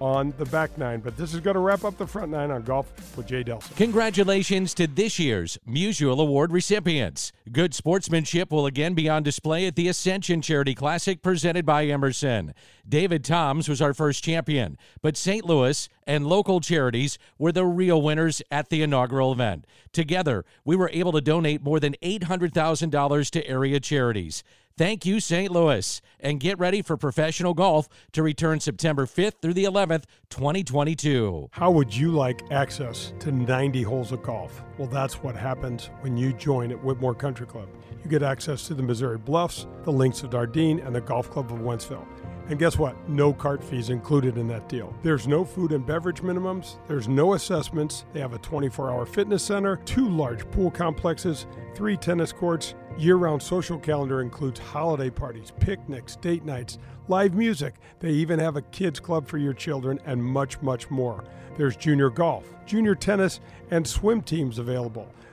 [0.02, 1.00] on the back nine.
[1.00, 3.76] But this is going to wrap up the front nine on golf with Jay Delsing.
[3.78, 7.32] Congratulations to this year's Musial Award recipients.
[7.52, 12.54] Good sportsmanship will again be on display at the Ascension Charity Classic presented by Emerson.
[12.88, 15.46] David Toms was our first champion, but St.
[15.46, 19.66] Louis and local charities were the real winners at the inaugural event.
[19.94, 24.44] Together, we were able to donate more than $800,000 to area charities.
[24.78, 25.52] Thank you, St.
[25.52, 26.02] Louis.
[26.20, 31.50] And get ready for professional golf to return September 5th through the 11th, 2022.
[31.52, 34.64] How would you like access to 90 holes of golf?
[34.78, 37.68] Well, that's what happens when you join at Whitmoor Country Club.
[38.04, 41.52] You get access to the Missouri Bluffs, the Links of Dardenne, and the Golf Club
[41.52, 42.08] of Wentzville.
[42.50, 42.96] And guess what?
[43.08, 44.94] No cart fees included in that deal.
[45.04, 48.06] There's no food and beverage minimums, there's no assessments.
[48.14, 52.76] They have a 24 hour fitness center, two large pool complexes, three tennis courts.
[52.98, 56.78] Year round social calendar includes holiday parties, picnics, date nights,
[57.08, 57.76] live music.
[58.00, 61.24] They even have a kids club for your children and much, much more.
[61.58, 63.40] There's junior golf, junior tennis,
[63.72, 65.08] and swim teams available.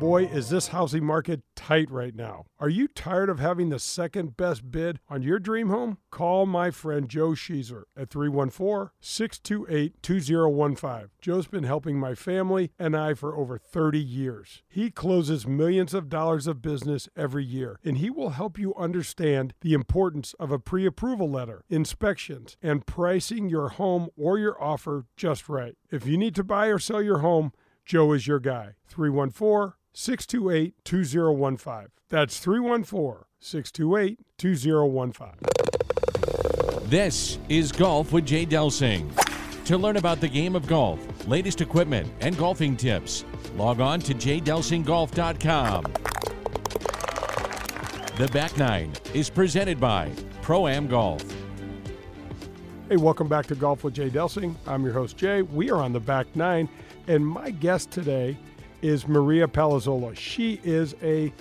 [0.00, 2.46] Boy, is this housing market tight right now.
[2.58, 5.98] Are you tired of having the second best bid on your dream home?
[6.10, 11.08] Call my friend Joe Sheezer at 314 628 2015.
[11.20, 14.62] Joe's been helping my family and I for over 30 years.
[14.68, 19.54] He closes millions of dollars of business every year, and he will help you understand
[19.60, 25.06] the importance of a pre approval letter, inspections, and pricing your home or your offer
[25.16, 25.76] just right.
[25.90, 27.52] If you need to buy or sell your home,
[27.86, 28.72] Joe is your guy.
[28.88, 31.88] 314 628 2015.
[32.10, 35.28] That's 314 628 2015.
[36.88, 39.08] This is Golf with Jay Delsing.
[39.66, 43.24] To learn about the game of golf, latest equipment, and golfing tips,
[43.56, 45.84] log on to jdelsinggolf.com.
[48.18, 50.10] The Back Nine is presented by
[50.42, 51.24] Pro Am Golf.
[52.90, 54.54] Hey, welcome back to Golf with Jay Delsing.
[54.66, 55.40] I'm your host, Jay.
[55.40, 56.68] We are on the back nine,
[57.08, 58.36] and my guest today
[58.84, 60.14] is Maria Palozola.
[60.14, 61.32] She is a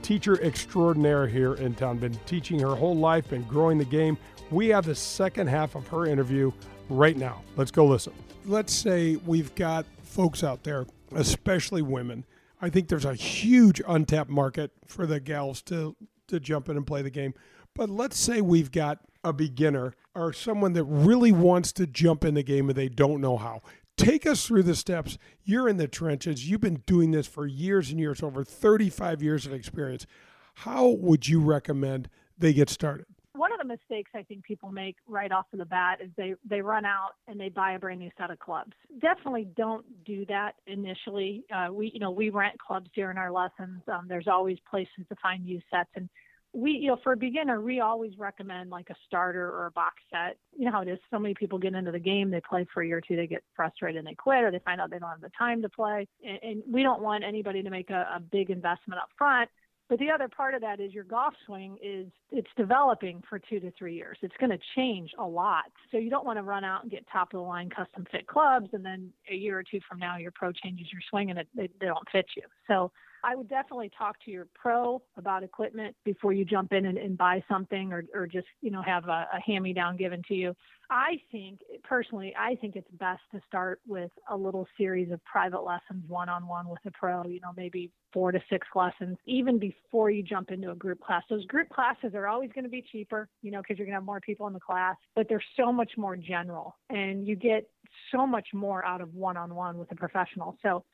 [0.00, 4.16] teacher extraordinaire here in town, been teaching her whole life, been growing the game.
[4.52, 6.52] We have the second half of her interview
[6.88, 7.42] right now.
[7.56, 8.12] Let's go listen.
[8.44, 10.86] Let's say we've got folks out there,
[11.16, 12.24] especially women.
[12.62, 15.96] I think there's a huge untapped market for the gals to,
[16.28, 17.34] to jump in and play the game.
[17.74, 22.34] But let's say we've got a beginner or someone that really wants to jump in
[22.34, 23.62] the game and they don't know how.
[23.98, 25.18] Take us through the steps.
[25.42, 26.48] You're in the trenches.
[26.48, 30.06] You've been doing this for years and years, over 35 years of experience.
[30.54, 32.08] How would you recommend
[32.38, 33.06] they get started?
[33.34, 36.34] One of the mistakes I think people make right off of the bat is they
[36.48, 38.72] they run out and they buy a brand new set of clubs.
[39.00, 41.44] Definitely don't do that initially.
[41.54, 43.82] Uh, we you know we rent clubs during our lessons.
[43.86, 46.08] Um, there's always places to find used sets and
[46.52, 49.96] we you know for a beginner we always recommend like a starter or a box
[50.10, 52.66] set you know how it is so many people get into the game they play
[52.72, 54.90] for a year or two they get frustrated and they quit or they find out
[54.90, 57.90] they don't have the time to play and, and we don't want anybody to make
[57.90, 59.48] a, a big investment up front
[59.88, 63.58] but the other part of that is your golf swing is it's developing for two
[63.60, 64.18] to three years.
[64.20, 65.64] It's going to change a lot.
[65.90, 68.26] So you don't want to run out and get top of the line custom fit
[68.26, 71.38] clubs and then a year or two from now your pro changes your swing and
[71.38, 72.42] it, they, they don't fit you.
[72.66, 72.92] So
[73.24, 77.16] I would definitely talk to your pro about equipment before you jump in and, and
[77.16, 80.34] buy something or, or just, you know, have a, a hand me down given to
[80.34, 80.54] you.
[80.90, 85.62] I think personally, I think it's best to start with a little series of private
[85.62, 89.58] lessons one on one with a pro, you know, maybe four to six lessons, even
[89.58, 91.22] before you jump into a group class.
[91.28, 93.98] Those group classes are always going to be cheaper, you know, because you're going to
[93.98, 97.68] have more people in the class, but they're so much more general and you get
[98.10, 100.56] so much more out of one on one with a professional.
[100.62, 100.84] So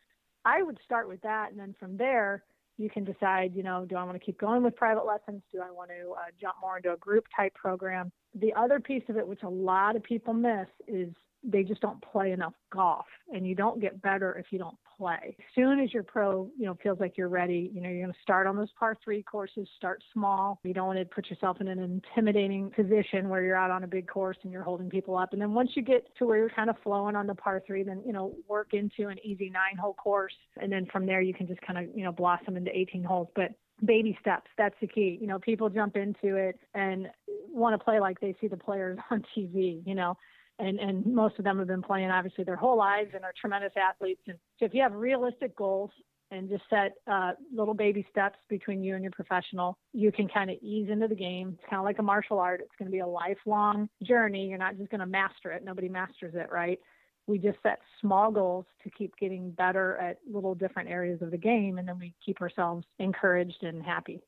[0.44, 2.44] I would start with that, and then from there,
[2.76, 5.42] you can decide, you know, do I want to keep going with private lessons?
[5.52, 8.10] Do I want to uh, jump more into a group type program?
[8.40, 11.08] The other piece of it, which a lot of people miss, is
[11.46, 15.36] they just don't play enough golf and you don't get better if you don't play.
[15.38, 18.14] As soon as your pro, you know, feels like you're ready, you know, you're going
[18.14, 20.58] to start on those par 3 courses, start small.
[20.64, 23.86] You don't want to put yourself in an intimidating position where you're out on a
[23.86, 25.34] big course and you're holding people up.
[25.34, 27.82] And then once you get to where you're kind of flowing on the par 3,
[27.82, 31.46] then, you know, work into an easy 9-hole course and then from there you can
[31.46, 33.28] just kind of, you know, blossom into 18 holes.
[33.36, 33.50] But
[33.84, 37.08] baby steps that's the key you know people jump into it and
[37.54, 40.16] want to play like they see the players on tv you know
[40.58, 43.72] and and most of them have been playing obviously their whole lives and are tremendous
[43.76, 44.22] athletes.
[44.26, 45.90] And so if you have realistic goals
[46.30, 50.50] and just set uh, little baby steps between you and your professional, you can kind
[50.50, 51.56] of ease into the game.
[51.58, 52.60] It's kind of like a martial art.
[52.60, 54.46] It's going to be a lifelong journey.
[54.46, 55.64] You're not just going to master it.
[55.64, 56.78] Nobody masters it, right?
[57.26, 61.38] We just set small goals to keep getting better at little different areas of the
[61.38, 64.20] game, and then we keep ourselves encouraged and happy.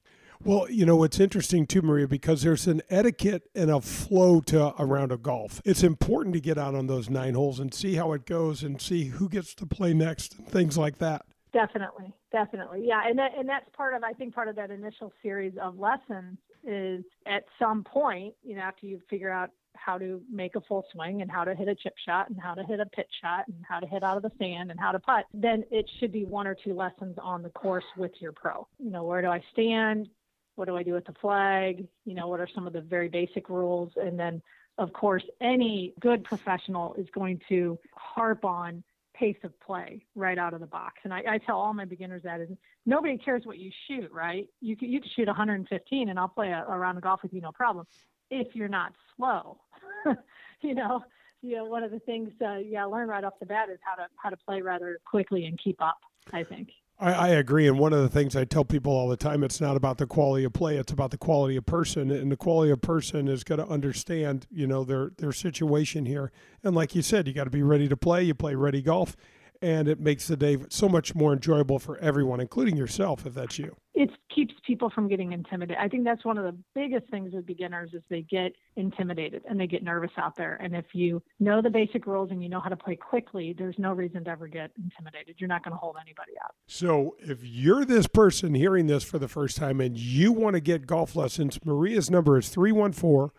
[0.44, 4.74] Well, you know, it's interesting too, Maria, because there's an etiquette and a flow to
[4.80, 5.60] a round of golf.
[5.64, 8.80] It's important to get out on those nine holes and see how it goes and
[8.80, 11.26] see who gets to play next and things like that.
[11.52, 15.12] Definitely, definitely, yeah, and that, and that's part of I think part of that initial
[15.22, 20.20] series of lessons is at some point, you know, after you figure out how to
[20.30, 22.80] make a full swing and how to hit a chip shot and how to hit
[22.80, 25.24] a pitch shot and how to hit out of the sand and how to putt,
[25.32, 28.66] then it should be one or two lessons on the course with your pro.
[28.78, 30.08] You know, where do I stand?
[30.56, 31.86] What do I do with the flag?
[32.04, 33.92] You know, what are some of the very basic rules?
[33.96, 34.42] And then,
[34.78, 38.82] of course, any good professional is going to harp on
[39.14, 40.96] pace of play right out of the box.
[41.04, 42.50] And I, I tell all my beginners that is
[42.84, 44.48] nobody cares what you shoot, right?
[44.60, 47.32] You can, you can shoot 115 and I'll play a, a round of golf with
[47.32, 47.86] you, no problem.
[48.30, 49.58] If you're not slow,
[50.60, 51.02] you know,
[51.42, 53.78] you know, one of the things uh, you gotta learn right off the bat is
[53.82, 55.98] how to how to play rather quickly and keep up.
[56.32, 56.70] I think.
[56.98, 57.68] I, I, agree.
[57.68, 60.06] And one of the things I tell people all the time, it's not about the
[60.06, 62.10] quality of play, it's about the quality of person.
[62.10, 66.32] And the quality of person is going to understand, you know, their their situation here.
[66.64, 68.22] And like you said, you got to be ready to play.
[68.22, 69.16] You play ready golf
[69.62, 73.58] and it makes the day so much more enjoyable for everyone, including yourself, if that's
[73.58, 73.76] you.
[73.94, 75.78] It keeps people from getting intimidated.
[75.80, 79.58] I think that's one of the biggest things with beginners is they get intimidated and
[79.58, 80.56] they get nervous out there.
[80.56, 83.78] And if you know the basic rules and you know how to play quickly, there's
[83.78, 85.36] no reason to ever get intimidated.
[85.38, 86.54] You're not going to hold anybody up.
[86.66, 90.60] So if you're this person hearing this for the first time and you want to
[90.60, 93.30] get golf lessons, Maria's number is 314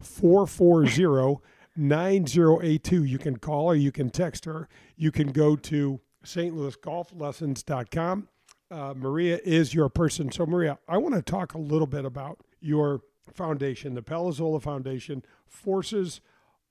[0.00, 1.40] 440
[1.76, 3.04] 9082.
[3.04, 4.68] You can call her, you can text her.
[4.96, 8.28] You can go to stlouisgolflessons.com.
[8.68, 10.32] Uh, Maria is your person.
[10.32, 13.02] So, Maria, I want to talk a little bit about your
[13.32, 16.20] foundation, the Palozola Foundation, Forces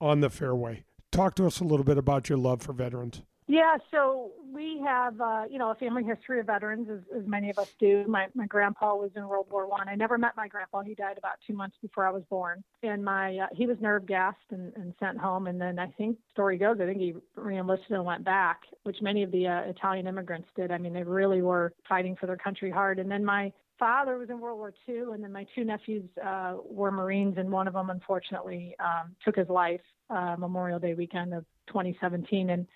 [0.00, 0.84] on the Fairway.
[1.10, 3.22] Talk to us a little bit about your love for veterans.
[3.48, 7.48] Yeah, so we have, uh, you know, a family history of veterans, as, as many
[7.48, 8.04] of us do.
[8.08, 9.88] My my grandpa was in World War One.
[9.88, 9.96] I.
[9.96, 10.82] I never met my grandpa.
[10.82, 14.04] He died about two months before I was born, and my uh, he was nerve
[14.04, 15.46] gassed and, and sent home.
[15.46, 19.22] And then I think story goes, I think he reenlisted and went back, which many
[19.22, 20.70] of the uh, Italian immigrants did.
[20.70, 22.98] I mean, they really were fighting for their country hard.
[22.98, 26.56] And then my father was in World War II, and then my two nephews uh,
[26.68, 29.80] were Marines, and one of them unfortunately um, took his life
[30.10, 32.50] uh, Memorial Day weekend of 2017.
[32.50, 32.66] And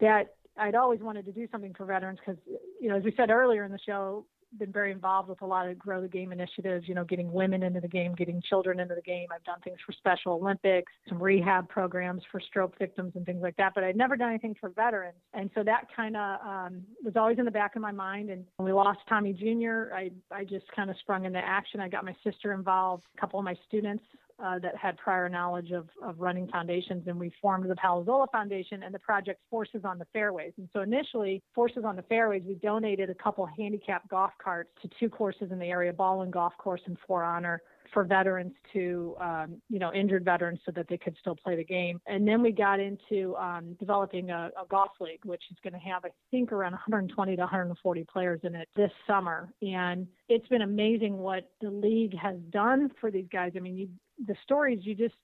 [0.00, 2.40] that I'd always wanted to do something for veterans because,
[2.80, 4.24] you know, as we said earlier in the show,
[4.58, 7.62] been very involved with a lot of grow the game initiatives, you know, getting women
[7.62, 9.28] into the game, getting children into the game.
[9.32, 13.56] I've done things for Special Olympics, some rehab programs for stroke victims and things like
[13.56, 15.16] that, but I'd never done anything for veterans.
[15.34, 18.30] And so that kind of um, was always in the back of my mind.
[18.30, 21.80] And when we lost Tommy Jr., I, I just kind of sprung into action.
[21.80, 24.04] I got my sister involved, a couple of my students
[24.42, 28.82] uh, that had prior knowledge of, of running foundations, and we formed the Palozola Foundation
[28.82, 30.52] and the project Forces on the Fairways.
[30.58, 34.88] And so initially, Forces on the Fairways, we donated a couple handicap golf carts to
[34.98, 37.62] two courses in the area, Baldwin Golf Course and For Honor,
[37.92, 41.64] for veterans to, um, you know, injured veterans so that they could still play the
[41.64, 42.00] game.
[42.06, 45.78] And then we got into um, developing a, a, golf league, which is going to
[45.80, 49.52] have, I think, around 120 to 140 players in it this summer.
[49.62, 53.52] And it's been amazing what the league has done for these guys.
[53.56, 53.88] I mean, you,
[54.26, 55.14] the stories you just,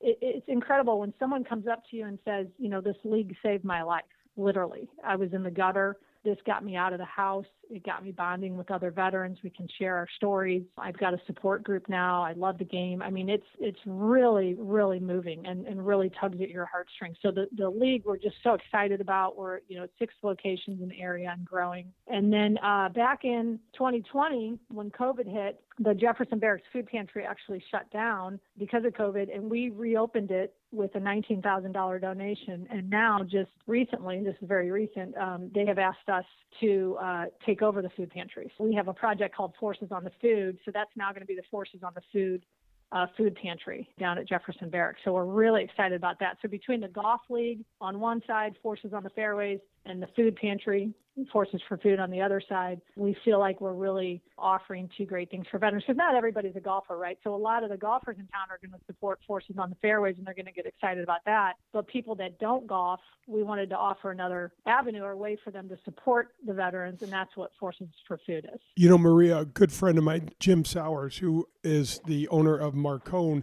[0.00, 3.34] it, it's incredible when someone comes up to you and says, you know, this league
[3.42, 4.04] saved my life.
[4.36, 5.96] Literally, I was in the gutter
[6.26, 7.46] this got me out of the house.
[7.70, 9.38] It got me bonding with other veterans.
[9.44, 10.64] We can share our stories.
[10.76, 12.22] I've got a support group now.
[12.22, 13.00] I love the game.
[13.00, 17.16] I mean, it's it's really really moving and, and really tugs at your heartstrings.
[17.22, 19.38] So the the league we're just so excited about.
[19.38, 21.92] We're you know six locations in the area and growing.
[22.08, 27.62] And then uh, back in 2020 when COVID hit, the Jefferson Barracks Food Pantry actually
[27.70, 32.66] shut down because of COVID, and we reopened it with a $19,000 donation.
[32.70, 36.24] And now, just recently, this is very recent, um, they have asked us
[36.60, 38.52] to uh, take over the food pantry.
[38.58, 40.58] So we have a project called Forces on the Food.
[40.64, 42.44] So that's now going to be the Forces on the Food
[42.92, 45.00] uh, food pantry down at Jefferson Barracks.
[45.04, 46.38] So we're really excited about that.
[46.40, 50.36] So between the golf league on one side, Forces on the Fairways, and the food
[50.36, 50.92] pantry,
[51.32, 55.30] Forces for Food on the other side, we feel like we're really offering two great
[55.30, 57.18] things for veterans because not everybody's a golfer, right?
[57.24, 59.76] So a lot of the golfers in town are going to support Forces on the
[59.76, 61.54] Fairways and they're going to get excited about that.
[61.72, 65.68] But people that don't golf, we wanted to offer another avenue or way for them
[65.70, 68.60] to support the veterans, and that's what Forces for Food is.
[68.76, 72.74] You know, Maria, a good friend of mine, Jim Sowers, who is the owner of
[72.74, 73.42] Marcone,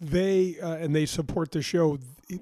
[0.00, 1.98] they uh, and they support the show.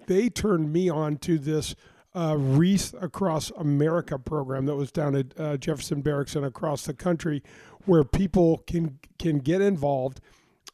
[0.07, 1.77] They turned me on to this
[2.15, 6.95] uh, Wreath Across America program that was down at uh, Jefferson Barracks and across the
[6.95, 7.43] country,
[7.87, 10.21] where people can can get involved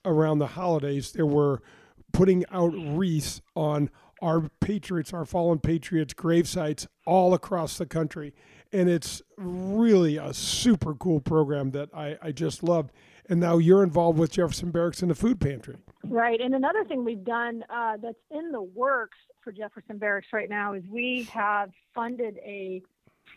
[0.04, 1.12] around the holidays.
[1.12, 1.62] There were
[2.12, 8.34] putting out wreaths on our patriots, our fallen patriots' grave sites all across the country,
[8.72, 12.90] and it's really a super cool program that I, I just loved.
[13.30, 15.76] And now you're involved with Jefferson Barracks in the food pantry.
[16.02, 19.18] Right, and another thing we've done uh, that's in the works
[19.48, 22.82] for Jefferson Barracks right now is we have funded a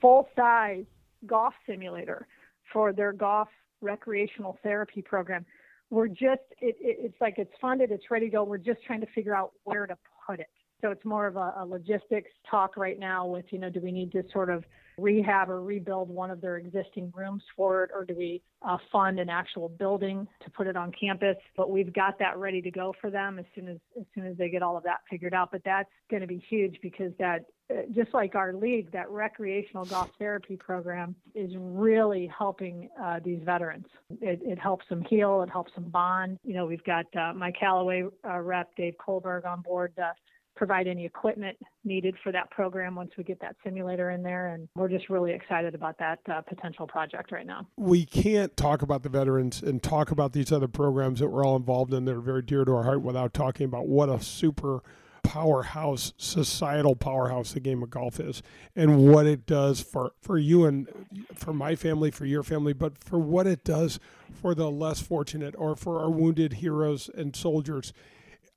[0.01, 0.84] full size
[1.26, 2.28] golf simulator
[2.74, 3.47] for their golf
[3.80, 5.45] recreational therapy program.
[5.89, 8.43] We're just, it, it, it's like it's funded, it's ready to go.
[8.43, 9.97] We're just trying to figure out where to
[10.28, 10.49] put it.
[10.82, 13.91] So it's more of a, a logistics talk right now with, you know, do we
[13.91, 14.63] need to sort of
[14.97, 19.19] rehab or rebuild one of their existing rooms for it, or do we uh, fund
[19.19, 21.38] an actual building to put it on campus?
[21.55, 24.38] But we've got that ready to go for them as soon as as soon as
[24.38, 25.51] they get all of that figured out.
[25.51, 29.86] But that's going to be huge because that uh, just like our league, that recreational
[29.86, 33.86] golf therapy program is really helping uh, these veterans.
[34.21, 35.41] It, it, helps them heal.
[35.41, 36.38] It helps them bond.
[36.43, 40.11] You know, we've got uh, my Callaway uh, rep, Dave Kohlberg, on board uh,
[40.56, 44.54] provide any equipment needed for that program once we get that simulator in there.
[44.54, 47.68] And we're just really excited about that uh, potential project right now.
[47.78, 51.56] We can't talk about the veterans and talk about these other programs that we're all
[51.56, 54.84] involved in that are very dear to our heart without talking about what a super
[55.24, 58.41] powerhouse, societal powerhouse the game of golf is,
[58.76, 60.88] and what it does for, for you and
[61.36, 63.99] for my family, for your family, but for what it does
[64.34, 67.93] for the less fortunate or for our wounded heroes and soldiers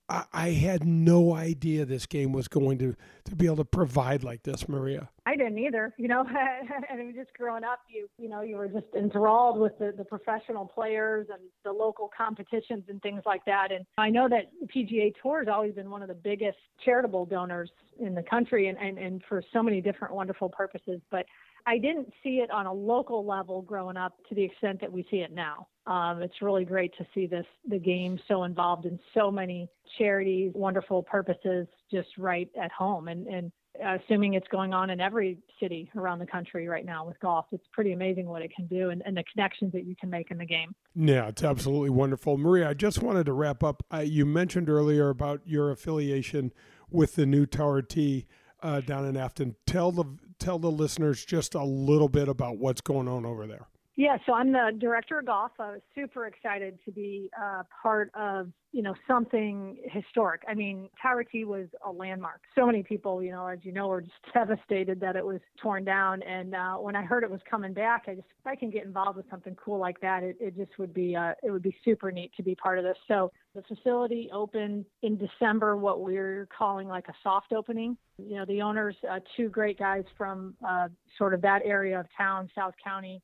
[0.08, 2.94] I, I had no idea this game was going to,
[3.24, 5.08] to be able to provide like this, Maria.
[5.26, 5.94] I didn't either.
[5.96, 6.26] You know,
[6.90, 10.04] I mean, just growing up, you you know, you were just enthralled with the, the
[10.04, 13.72] professional players and the local competitions and things like that.
[13.72, 17.70] And I know that PGA Tour has always been one of the biggest charitable donors
[17.98, 21.00] in the country, and and, and for so many different wonderful purposes.
[21.10, 21.24] But
[21.66, 25.06] I didn't see it on a local level growing up to the extent that we
[25.10, 25.66] see it now.
[25.86, 30.52] Um, it's really great to see this the game so involved in so many charities,
[30.54, 33.52] wonderful purposes, just right at home, and and
[33.82, 37.46] assuming it's going on in every city around the country right now with golf.
[37.52, 40.30] It's pretty amazing what it can do and, and the connections that you can make
[40.30, 40.74] in the game.
[40.94, 42.38] Yeah, it's absolutely wonderful.
[42.38, 43.82] Maria, I just wanted to wrap up.
[43.92, 46.52] Uh, you mentioned earlier about your affiliation
[46.90, 48.26] with the new Tower Tee
[48.62, 49.56] uh, down in Afton.
[49.66, 50.04] Tell the
[50.38, 53.66] tell the listeners just a little bit about what's going on over there.
[53.96, 55.52] Yeah, so I'm the director of golf.
[55.60, 60.42] I was super excited to be uh, part of, you know, something historic.
[60.48, 62.40] I mean, Tower Tee was a landmark.
[62.56, 65.84] So many people, you know, as you know, were just devastated that it was torn
[65.84, 66.22] down.
[66.24, 68.84] And uh, when I heard it was coming back, I just, if I can get
[68.84, 71.76] involved with something cool like that, it, it just would be, uh, it would be
[71.84, 72.96] super neat to be part of this.
[73.06, 77.96] So the facility opened in December, what we're calling like a soft opening.
[78.18, 82.06] You know, the owners, uh, two great guys from uh, sort of that area of
[82.16, 83.22] town, South County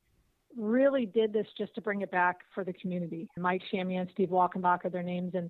[0.57, 3.29] really did this just to bring it back for the community.
[3.37, 5.49] Mike Shamian, Steve Walkenbach are their names, and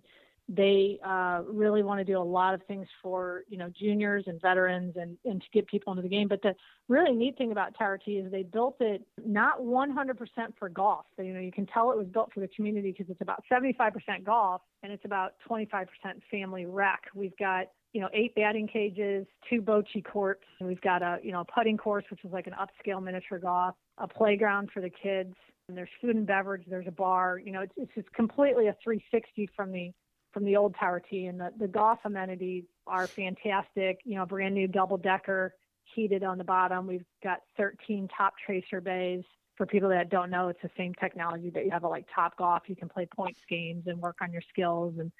[0.54, 4.41] they uh, really want to do a lot of things for you know juniors and
[4.41, 6.28] veterans and, and to get people into the game.
[6.28, 6.54] But the
[6.89, 10.18] really neat thing about Tower Tee is they built it not 100%
[10.60, 11.06] for golf.
[11.16, 13.43] So, you know, you can tell it was built for the community because it's about
[13.52, 15.88] 75% golf and it's about 25%
[16.30, 17.04] family rec.
[17.16, 20.45] We've got you know, eight batting cages, two bocce courts.
[20.62, 24.08] We've got a, you know, putting course, which is like an upscale miniature golf, a
[24.08, 25.36] playground for the kids.
[25.68, 26.64] And there's food and beverage.
[26.68, 27.39] There's a bar.
[27.43, 29.91] You know, it's, it's just completely a 360 from the
[30.34, 31.26] from the old Tower Tee.
[31.26, 34.00] And the, the golf amenities are fantastic.
[34.04, 35.54] You know, brand new double decker,
[35.96, 36.88] heated on the bottom.
[36.88, 39.24] We've got 13 top tracer bays.
[39.58, 42.36] For people that don't know, it's the same technology that you have at like Top
[42.38, 42.64] Golf.
[42.68, 45.12] You can play points games and work on your skills and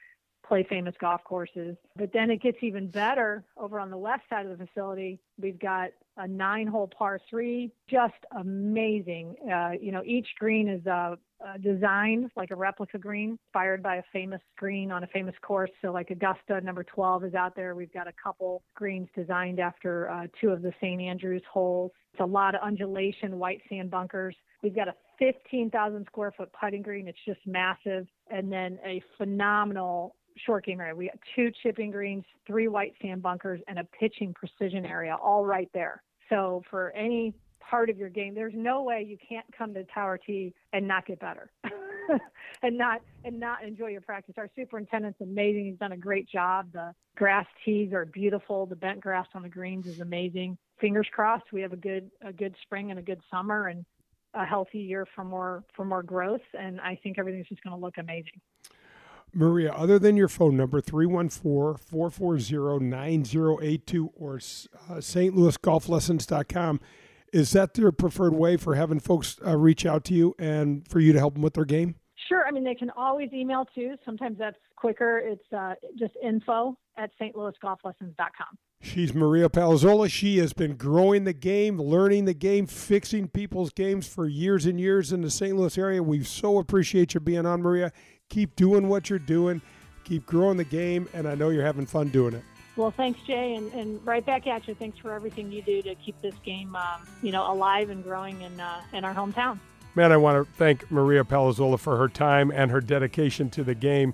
[0.48, 1.78] play famous golf courses.
[1.96, 5.20] But then it gets even better over on the west side of the facility.
[5.40, 9.36] We've got a nine hole par three, just amazing.
[9.52, 13.96] Uh, you know, each green is uh, uh, designed like a replica green, inspired by
[13.96, 15.72] a famous green on a famous course.
[15.82, 17.76] So, like Augusta, number 12 is out there.
[17.76, 21.02] We've got a couple greens designed after uh, two of the St.
[21.02, 21.92] Andrews holes.
[22.14, 24.36] It's a lot of undulation, white sand bunkers.
[24.62, 27.08] We've got a 15,000 square foot putting green.
[27.08, 28.08] It's just massive.
[28.30, 30.16] And then a phenomenal
[30.46, 30.96] short game area.
[30.96, 35.46] We got two chipping greens, three white sand bunkers, and a pitching precision area, all
[35.46, 36.02] right there.
[36.30, 40.18] So for any part of your game, there's no way you can't come to Tower
[40.18, 41.52] Tee and not get better.
[42.64, 44.36] and not and not enjoy your practice.
[44.38, 45.66] Our superintendent's amazing.
[45.66, 46.72] He's done a great job.
[46.74, 48.66] The grass tees are beautiful.
[48.66, 50.58] The bent grass on the greens is amazing.
[50.80, 53.86] Fingers crossed we have a good a good spring and a good summer and
[54.34, 57.82] a healthy year for more for more growth and I think everything's just going to
[57.82, 58.42] look amazing.
[59.34, 64.38] Maria, other than your phone number, 314 440 9082 or uh,
[64.96, 66.80] stlouisgolflessons.com,
[67.32, 71.00] is that their preferred way for having folks uh, reach out to you and for
[71.00, 71.96] you to help them with their game?
[72.28, 72.46] Sure.
[72.46, 73.96] I mean, they can always email too.
[74.06, 75.20] Sometimes that's quicker.
[75.20, 78.58] It's uh, just info at stlouisgolflessons.com.
[78.84, 80.10] She's Maria Palozola.
[80.10, 84.80] She has been growing the game, learning the game, fixing people's games for years and
[84.80, 85.56] years in the St.
[85.56, 86.02] Louis area.
[86.02, 87.92] We so appreciate you being on, Maria
[88.32, 89.62] keep doing what you're doing,
[90.04, 92.44] keep growing the game, and I know you're having fun doing it.
[92.78, 94.74] Well, thanks, Jay, and, and right back at you.
[94.74, 98.42] Thanks for everything you do to keep this game, um, you know, alive and growing
[98.42, 99.60] in uh, in our hometown.
[99.94, 103.76] Man, I want to thank Maria Palozola for her time and her dedication to the
[103.76, 104.14] game.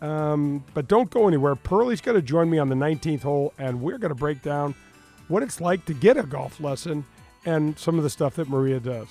[0.00, 1.54] Um, but don't go anywhere.
[1.54, 4.74] Pearlie's going to join me on the 19th hole, and we're going to break down
[5.26, 7.04] what it's like to get a golf lesson
[7.44, 9.08] and some of the stuff that Maria does.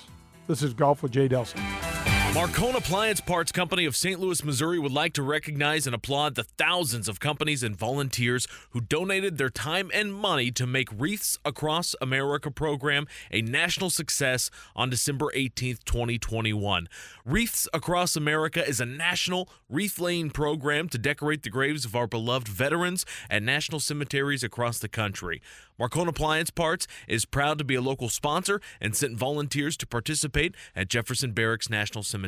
[0.48, 1.87] This is Golf with Jay Delsing.
[2.34, 4.20] Marcone Appliance Parts Company of St.
[4.20, 8.82] Louis, Missouri would like to recognize and applaud the thousands of companies and volunteers who
[8.82, 14.90] donated their time and money to make Wreaths Across America program a national success on
[14.90, 16.86] December 18th, 2021.
[17.24, 22.06] Wreaths Across America is a national wreath laying program to decorate the graves of our
[22.06, 25.40] beloved veterans at national cemeteries across the country.
[25.80, 30.54] Marcone Appliance Parts is proud to be a local sponsor and sent volunteers to participate
[30.74, 32.27] at Jefferson Barracks National Cemetery.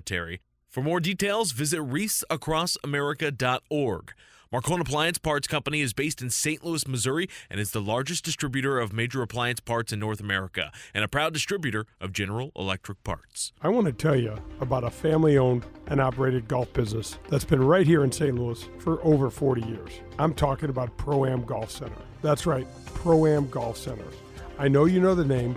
[0.68, 4.12] For more details, visit wreathsacrossamerica.org.
[4.52, 6.64] Marcone Appliance Parts Company is based in St.
[6.64, 11.04] Louis, Missouri, and is the largest distributor of major appliance parts in North America and
[11.04, 13.52] a proud distributor of General Electric parts.
[13.62, 17.62] I want to tell you about a family owned and operated golf business that's been
[17.62, 18.36] right here in St.
[18.36, 19.92] Louis for over 40 years.
[20.18, 22.02] I'm talking about Pro Am Golf Center.
[22.20, 24.08] That's right, Pro Am Golf Center.
[24.58, 25.56] I know you know the name,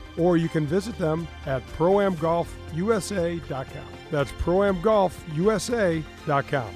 [0.17, 3.87] or you can visit them at proamgolfusa.com.
[4.09, 6.75] That's proamgolfusa.com.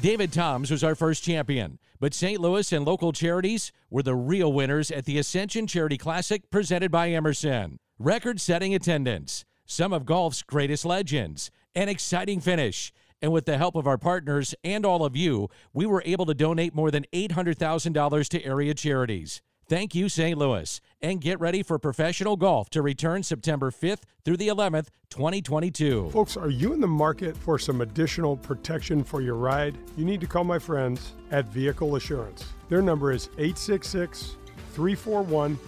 [0.00, 2.40] David Toms was our first champion, but St.
[2.40, 7.10] Louis and local charities were the real winners at the Ascension Charity Classic presented by
[7.10, 7.78] Emerson.
[7.98, 12.92] Record setting attendance, some of golf's greatest legends, an exciting finish.
[13.22, 16.34] And with the help of our partners and all of you, we were able to
[16.34, 19.40] donate more than $800,000 to area charities.
[19.66, 20.36] Thank you, St.
[20.36, 20.80] Louis.
[21.00, 26.10] And get ready for professional golf to return September 5th through the 11th, 2022.
[26.10, 29.76] Folks, are you in the market for some additional protection for your ride?
[29.96, 32.44] You need to call my friends at Vehicle Assurance.
[32.68, 34.36] Their number is 866
[34.72, 35.58] 341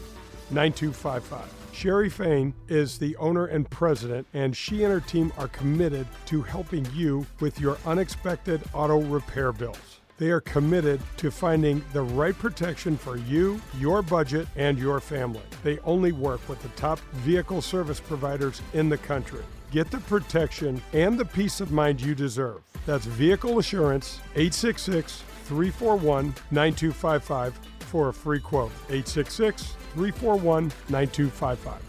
[0.51, 1.53] 9255.
[1.73, 6.41] Sherry Fain is the owner and president, and she and her team are committed to
[6.41, 9.96] helping you with your unexpected auto repair bills.
[10.19, 15.43] They are committed to finding the right protection for you, your budget, and your family.
[15.63, 19.43] They only work with the top vehicle service providers in the country.
[19.71, 22.63] Get the protection and the peace of mind you deserve.
[22.87, 28.73] That's Vehicle Assurance, 866 341 9255 for a free quote.
[28.89, 31.83] 866 341 9255.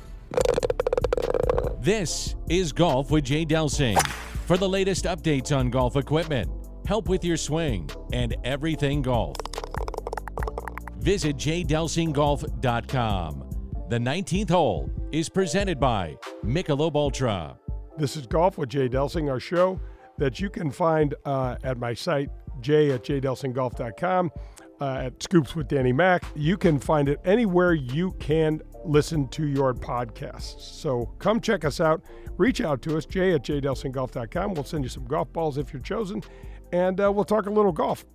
[1.82, 3.98] This is Golf with Jay Delsing.
[4.46, 6.50] For the latest updates on golf equipment,
[6.88, 9.36] help with your swing, and everything golf,
[11.00, 13.44] visit jdelsinggolf.com.
[13.90, 16.16] The 19th hole is presented by
[16.46, 17.58] Michelob Ultra.
[17.98, 19.82] This is Golf with Jay Delsing, our show
[20.18, 22.30] that you can find uh, at my site,
[22.62, 24.32] jay at jdelsinggolf.com,
[24.80, 26.24] uh, at Scoops with Danny Mac.
[26.36, 30.62] You can find it anywhere you can listen to your podcasts.
[30.62, 32.02] So come check us out.
[32.38, 34.54] Reach out to us, jay at jdelsinggolf.com.
[34.54, 36.22] We'll send you some golf balls if you're chosen,
[36.72, 38.06] and uh, we'll talk a little golf.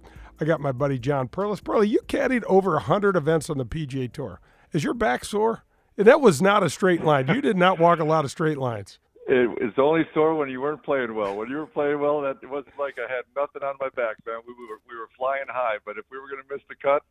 [0.40, 1.60] I got my buddy John Perlis.
[1.60, 4.40] Perlis, you caddied over 100 events on the PGA Tour.
[4.72, 5.64] Is your back sore?
[5.96, 7.28] That was not a straight line.
[7.28, 8.98] You did not walk a lot of straight lines.
[9.28, 11.36] It, it's only sore when you weren't playing well.
[11.36, 14.16] When you were playing well, that it wasn't like I had nothing on my back,
[14.26, 14.40] man.
[14.46, 17.02] We were we were flying high, but if we were going to miss the cut,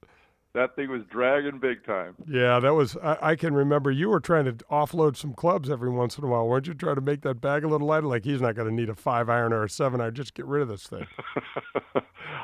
[0.54, 2.16] that thing was dragging big time.
[2.28, 2.98] Yeah, that was.
[2.98, 6.28] I, I, can remember you were trying to offload some clubs every once in a
[6.28, 6.74] while, weren't you?
[6.74, 8.08] Trying to make that bag a little lighter.
[8.08, 10.14] Like he's not going to need a five iron or a seven iron.
[10.14, 11.08] Just get rid of this thing.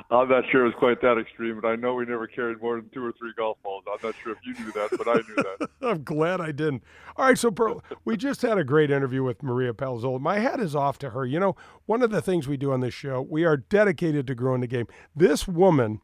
[0.10, 2.78] I'm not sure it was quite that extreme, but I know we never carried more
[2.78, 3.84] than two or three golf balls.
[3.92, 5.70] I'm not sure if you knew that, but I knew that.
[5.82, 6.84] I'm glad I didn't.
[7.18, 10.22] All right, so bro, we just had a great interview with Maria Palozola.
[10.22, 11.26] My hat is off to her.
[11.26, 11.56] You know,
[11.88, 14.68] one of the things we do on this show, we are dedicated to growing the
[14.68, 14.88] game.
[15.14, 16.00] This woman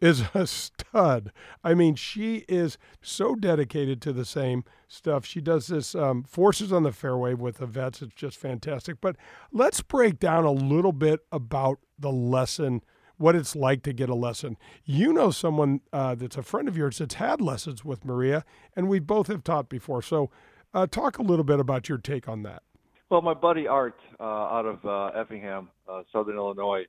[0.00, 1.32] is a stud.
[1.62, 5.24] I mean, she is so dedicated to the same stuff.
[5.24, 8.02] She does this um, forces on the fairway with the vets.
[8.02, 9.00] It's just fantastic.
[9.00, 9.16] But
[9.52, 12.82] let's break down a little bit about the lesson,
[13.16, 14.56] what it's like to get a lesson.
[14.84, 18.88] You know someone uh, that's a friend of yours that's had lessons with Maria, and
[18.88, 20.02] we both have taught before.
[20.02, 20.30] So,
[20.72, 22.62] uh, talk a little bit about your take on that.
[23.10, 26.84] Well, my buddy Art uh, out of uh, Effingham, uh, Southern Illinois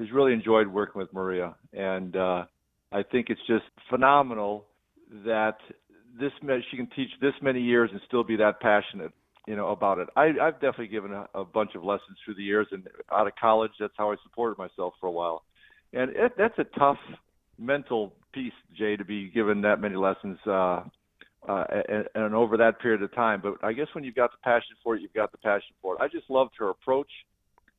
[0.00, 2.44] who's really enjoyed working with Maria, and uh,
[2.90, 4.64] I think it's just phenomenal
[5.26, 5.58] that
[6.18, 6.32] this
[6.70, 9.12] she can teach this many years and still be that passionate,
[9.46, 10.08] you know, about it.
[10.16, 13.34] I, I've definitely given a, a bunch of lessons through the years, and out of
[13.38, 15.42] college, that's how I supported myself for a while,
[15.92, 16.96] and it, that's a tough
[17.58, 20.38] mental piece, Jay, to be given that many lessons.
[20.46, 20.80] Uh,
[21.48, 23.40] uh, and, and over that period of time.
[23.42, 25.94] But I guess when you've got the passion for it, you've got the passion for
[25.94, 26.00] it.
[26.02, 27.08] I just loved her approach.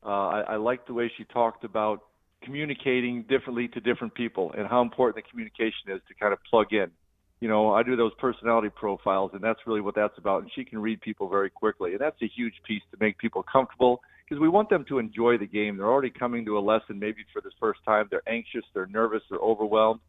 [0.04, 2.02] Uh, I, I liked the way she talked about
[2.44, 6.68] communicating differently to different people and how important the communication is to kind of plug
[6.72, 6.92] in.
[7.40, 10.44] You know, I do those personality profiles, and that's really what that's about.
[10.44, 13.44] And she can read people very quickly, and that's a huge piece to make people
[13.44, 15.78] comfortable because we want them to enjoy the game.
[15.78, 18.08] They're already coming to a lesson maybe for the first time.
[18.10, 20.02] They're anxious, they're nervous, they're overwhelmed,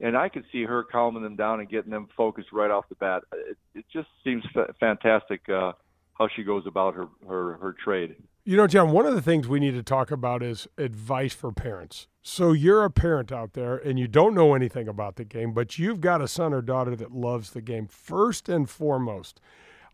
[0.00, 2.96] and I could see her calming them down and getting them focused right off the
[2.96, 3.22] bat.
[3.32, 5.72] It, it just seems f- fantastic uh,
[6.18, 8.16] how she goes about her her, her trade.
[8.44, 11.52] You know, John, one of the things we need to talk about is advice for
[11.52, 12.08] parents.
[12.22, 15.78] So you're a parent out there and you don't know anything about the game, but
[15.78, 17.86] you've got a son or daughter that loves the game.
[17.86, 19.40] First and foremost,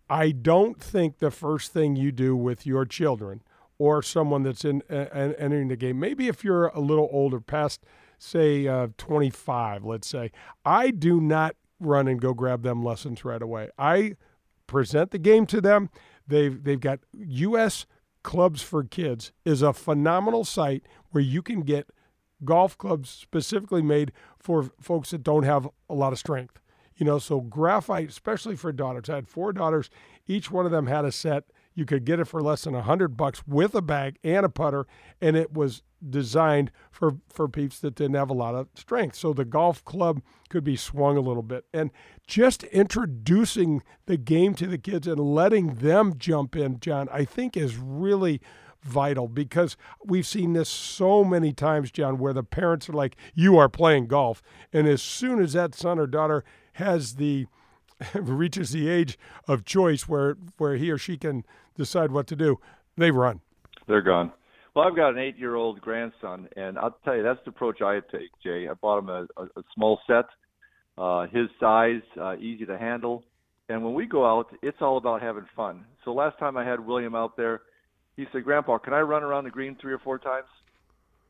[0.08, 3.42] I don't think the first thing you do with your children
[3.76, 7.84] or someone that's in uh, entering the game, maybe if you're a little older, past
[8.18, 10.32] say uh, 25, let's say,
[10.64, 13.68] I do not run and go grab them lessons right away.
[13.78, 14.16] I
[14.66, 15.90] present the game to them.
[16.26, 17.86] They've they've got U.S.
[18.28, 21.88] Clubs for Kids is a phenomenal site where you can get
[22.44, 26.60] golf clubs specifically made for folks that don't have a lot of strength.
[26.98, 29.08] You know, so graphite, especially for daughters.
[29.08, 29.88] I had four daughters.
[30.26, 31.44] Each one of them had a set.
[31.78, 34.48] You could get it for less than a hundred bucks with a bag and a
[34.48, 34.88] putter,
[35.20, 39.14] and it was designed for for peeps that didn't have a lot of strength.
[39.14, 41.66] So the golf club could be swung a little bit.
[41.72, 41.92] And
[42.26, 47.56] just introducing the game to the kids and letting them jump in, John, I think
[47.56, 48.40] is really
[48.82, 53.56] vital because we've seen this so many times, John, where the parents are like, You
[53.56, 54.42] are playing golf.
[54.72, 57.46] And as soon as that son or daughter has the
[58.14, 61.44] reaches the age of choice where where he or she can
[61.78, 62.58] decide what to do,
[62.98, 63.40] they run.
[63.86, 64.32] They're gone.
[64.74, 68.30] Well, I've got an eight-year-old grandson, and I'll tell you that's the approach I take,
[68.42, 68.68] Jay.
[68.68, 70.26] I bought him a, a, a small set,
[70.98, 73.24] uh, his size, uh, easy to handle,
[73.68, 75.84] and when we go out, it's all about having fun.
[76.04, 77.62] So last time I had William out there,
[78.16, 80.48] he said, "Grandpa, can I run around the green three or four times?"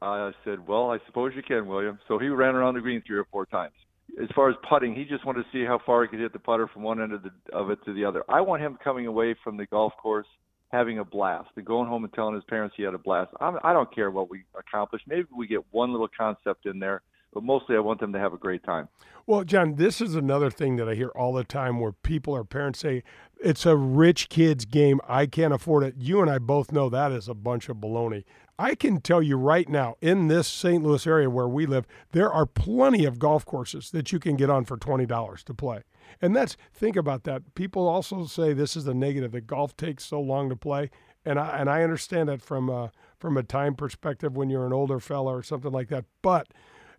[0.00, 3.18] I said, "Well, I suppose you can, William." So he ran around the green three
[3.18, 3.74] or four times.
[4.22, 6.38] As far as putting, he just wanted to see how far he could hit the
[6.38, 8.24] putter from one end of, the, of it to the other.
[8.28, 10.26] I want him coming away from the golf course
[10.70, 13.32] having a blast and going home and telling his parents he had a blast.
[13.40, 15.02] I'm, I don't care what we accomplish.
[15.06, 17.02] Maybe we get one little concept in there,
[17.32, 18.88] but mostly I want them to have a great time.
[19.26, 22.44] Well, John, this is another thing that I hear all the time where people or
[22.44, 23.02] parents say,
[23.42, 25.00] it's a rich kid's game.
[25.06, 25.94] I can't afford it.
[25.98, 28.24] You and I both know that is a bunch of baloney.
[28.58, 30.82] I can tell you right now, in this St.
[30.82, 34.50] Louis area where we live, there are plenty of golf courses that you can get
[34.50, 35.82] on for $20 to play.
[36.20, 37.54] And that's think about that.
[37.54, 40.90] People also say this is the negative that golf takes so long to play,
[41.24, 44.72] and I and I understand that from a, from a time perspective when you're an
[44.72, 46.06] older fella or something like that.
[46.22, 46.48] But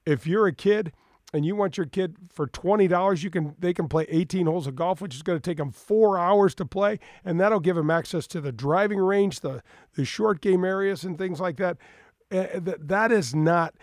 [0.05, 0.93] if you're a kid
[1.33, 4.67] and you want your kid for twenty dollars, you can they can play 18 holes
[4.67, 7.75] of golf, which is going to take them four hours to play, and that'll give
[7.75, 9.61] them access to the driving range, the
[9.95, 11.77] the short game areas, and things like that.
[12.31, 13.73] Uh, that that is not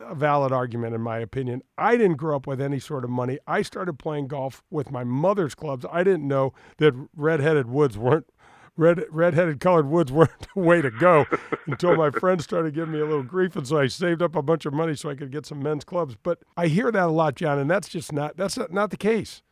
[0.00, 1.62] a valid argument in my opinion.
[1.78, 3.38] I didn't grow up with any sort of money.
[3.46, 5.86] I started playing golf with my mother's clubs.
[5.90, 8.26] I didn't know that red-headed woods weren't
[8.76, 11.26] red red-headed colored woods weren't the way to go
[11.66, 14.42] until my friends started giving me a little grief and so I saved up a
[14.42, 16.16] bunch of money so I could get some men's clubs.
[16.22, 18.96] But I hear that a lot, John, and that's just not that's not, not the
[18.96, 19.42] case.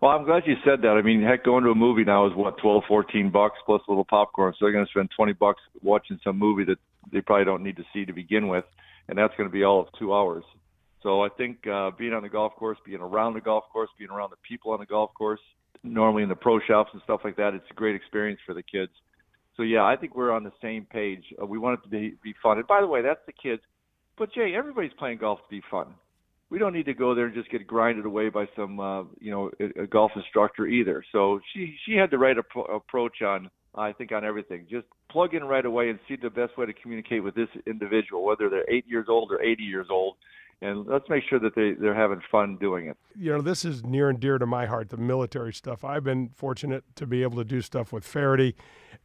[0.00, 0.90] Well, I'm glad you said that.
[0.90, 3.90] I mean, heck, going to a movie now is what twelve, fourteen bucks plus a
[3.90, 4.52] little popcorn.
[4.52, 6.78] So they're going to spend twenty bucks watching some movie that
[7.12, 8.64] they probably don't need to see to begin with
[9.08, 10.44] and that's going to be all of two hours.
[11.02, 14.10] So I think uh, being on the golf course, being around the golf course, being
[14.10, 15.40] around the people on the golf course,
[15.82, 18.62] normally in the pro shops and stuff like that, it's a great experience for the
[18.62, 18.92] kids.
[19.56, 21.24] So yeah, I think we're on the same page.
[21.40, 22.58] Uh, we want it to be, be fun.
[22.58, 23.62] And by the way, that's the kids.
[24.16, 25.94] But Jay, everybody's playing golf to be fun.
[26.50, 29.30] We don't need to go there and just get grinded away by some, uh, you
[29.30, 31.04] know, a, a golf instructor either.
[31.12, 34.66] So she she had the right ap- approach on I think on everything.
[34.70, 38.24] Just plug in right away and see the best way to communicate with this individual,
[38.24, 40.16] whether they're eight years old or 80 years old.
[40.60, 42.96] And let's make sure that they, they're having fun doing it.
[43.16, 45.84] You know, this is near and dear to my heart, the military stuff.
[45.84, 48.56] I've been fortunate to be able to do stuff with Feherty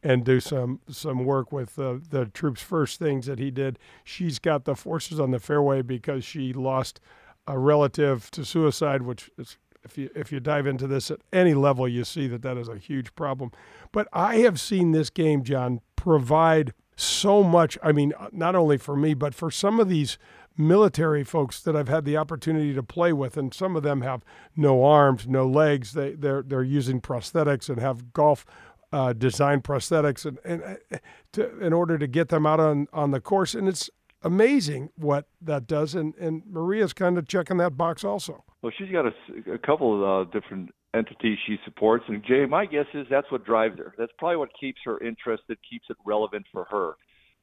[0.02, 3.78] and do some some work with uh, the troops first things that he did.
[4.02, 7.00] She's got the forces on the fairway because she lost
[7.46, 11.54] a relative to suicide, which is if you if you dive into this at any
[11.54, 13.52] level, you see that that is a huge problem.
[13.92, 17.78] But I have seen this game, John, provide so much.
[17.82, 20.18] I mean, not only for me, but for some of these
[20.56, 24.24] military folks that I've had the opportunity to play with, and some of them have
[24.56, 25.92] no arms, no legs.
[25.92, 28.46] They they're they're using prosthetics and have golf
[28.94, 30.98] uh, design prosthetics and, and uh,
[31.32, 33.52] to, in order to get them out on, on the course.
[33.52, 33.90] And it's
[34.22, 35.96] amazing what that does.
[35.96, 38.44] And, and Maria's kind of checking that box also.
[38.62, 42.04] Well, she's got a, a couple of uh, different entities she supports.
[42.06, 43.94] And Jay, my guess is that's what drives her.
[43.98, 46.92] That's probably what keeps her interested, keeps it relevant for her.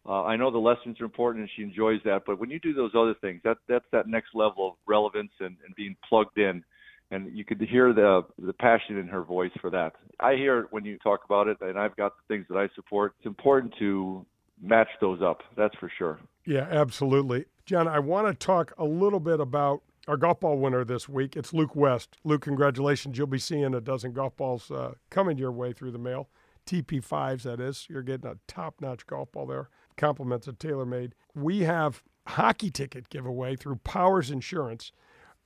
[0.08, 2.74] Uh, I know the lessons are important and she enjoys that, but when you do
[2.74, 6.64] those other things, that that's that next level of relevance and, and being plugged in.
[7.12, 9.94] And you could hear the the passion in her voice for that.
[10.20, 12.68] I hear it when you talk about it, and I've got the things that I
[12.74, 13.14] support.
[13.20, 14.26] It's important to
[14.62, 15.42] match those up.
[15.56, 16.20] That's for sure.
[16.46, 17.46] Yeah, absolutely.
[17.66, 21.36] John, I want to talk a little bit about our golf ball winner this week.
[21.36, 22.18] It's Luke West.
[22.24, 23.18] Luke, congratulations.
[23.18, 26.30] You'll be seeing a dozen golf balls uh, coming your way through the mail.
[26.66, 27.88] TP5s, that is.
[27.90, 29.70] You're getting a top notch golf ball there.
[29.98, 31.12] Compliments of TaylorMade.
[31.36, 34.92] We have hockey ticket giveaway through Powers Insurance.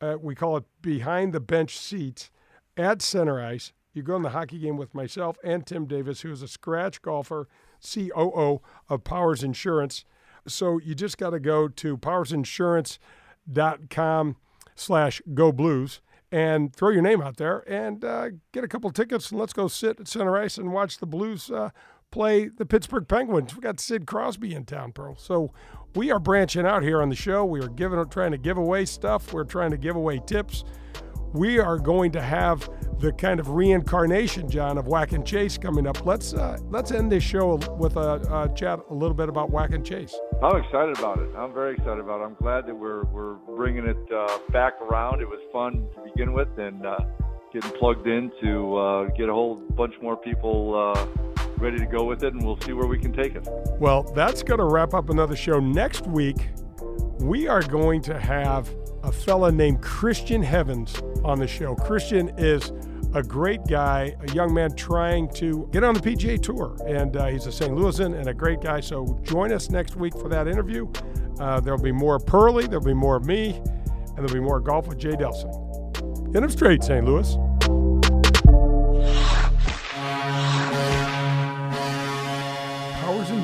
[0.01, 2.29] Uh, we call it Behind the Bench Seats
[2.77, 3.71] at Center Ice.
[3.93, 7.01] You go in the hockey game with myself and Tim Davis, who is a scratch
[7.01, 7.47] golfer,
[7.81, 10.05] COO of Powers Insurance.
[10.47, 14.35] So you just got to go to powersinsurance.com
[14.75, 19.31] slash go blues and throw your name out there and uh, get a couple tickets
[19.31, 21.69] and let's go sit at center ice and watch the Blues uh,
[22.11, 23.55] play the Pittsburgh Penguins.
[23.55, 25.15] We got Sid Crosby in town, Pearl.
[25.17, 25.51] So
[25.95, 27.45] we are branching out here on the show.
[27.45, 29.33] We are giving, trying to give away stuff.
[29.33, 30.63] We're trying to give away tips
[31.35, 35.85] we are going to have the kind of reincarnation, John, of Whack and Chase coming
[35.85, 36.05] up.
[36.05, 39.71] Let's uh, let's end this show with a, a, chat a little bit about Whack
[39.71, 40.17] and Chase.
[40.41, 41.29] I'm excited about it.
[41.35, 42.25] I'm very excited about it.
[42.25, 45.21] I'm glad that we're we're bringing it uh, back around.
[45.21, 46.99] It was fun to begin with, and uh,
[47.53, 52.03] getting plugged in to uh, get a whole bunch more people uh, ready to go
[52.03, 53.47] with it, and we'll see where we can take it.
[53.79, 56.49] Well, that's going to wrap up another show next week.
[57.19, 58.69] We are going to have
[59.03, 61.75] a fella named Christian Heavens on the show.
[61.75, 62.71] Christian is
[63.13, 67.27] a great guy, a young man trying to get on the PGA Tour, and uh,
[67.27, 67.71] he's a St.
[67.71, 68.81] Louisan and a great guy.
[68.81, 70.91] So join us next week for that interview.
[71.39, 74.87] Uh, there'll be more Pearly, there'll be more of me, and there'll be more golf
[74.87, 76.33] with Jay Delsing.
[76.33, 77.05] Hit him straight, St.
[77.05, 77.37] Louis.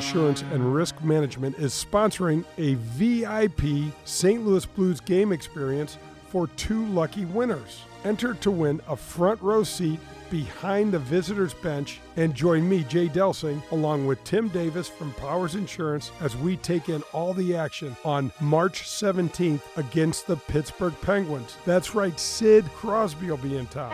[0.01, 4.43] Insurance and Risk Management is sponsoring a VIP St.
[4.43, 5.99] Louis Blues game experience
[6.29, 7.83] for two lucky winners.
[8.03, 9.99] Enter to win a front row seat
[10.31, 15.53] behind the visitors bench and join me, Jay Delsing, along with Tim Davis from Powers
[15.53, 21.57] Insurance as we take in all the action on March 17th against the Pittsburgh Penguins.
[21.63, 23.91] That's right, Sid Crosby will be in town.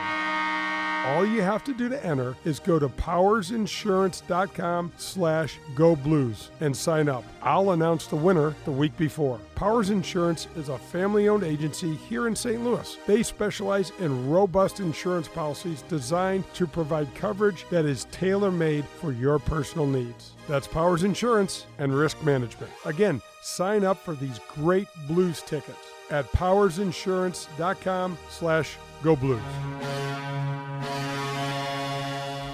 [1.07, 6.75] All you have to do to enter is go to powersinsurance.com slash go blues and
[6.75, 7.23] sign up.
[7.41, 9.39] I'll announce the winner the week before.
[9.55, 12.61] Powers Insurance is a family-owned agency here in St.
[12.61, 12.97] Louis.
[13.07, 19.39] They specialize in robust insurance policies designed to provide coverage that is tailor-made for your
[19.39, 20.33] personal needs.
[20.49, 22.73] That's Powers Insurance and Risk Management.
[22.83, 25.79] Again, sign up for these great blues tickets
[26.09, 29.41] at powersinsurance.com slash go blues.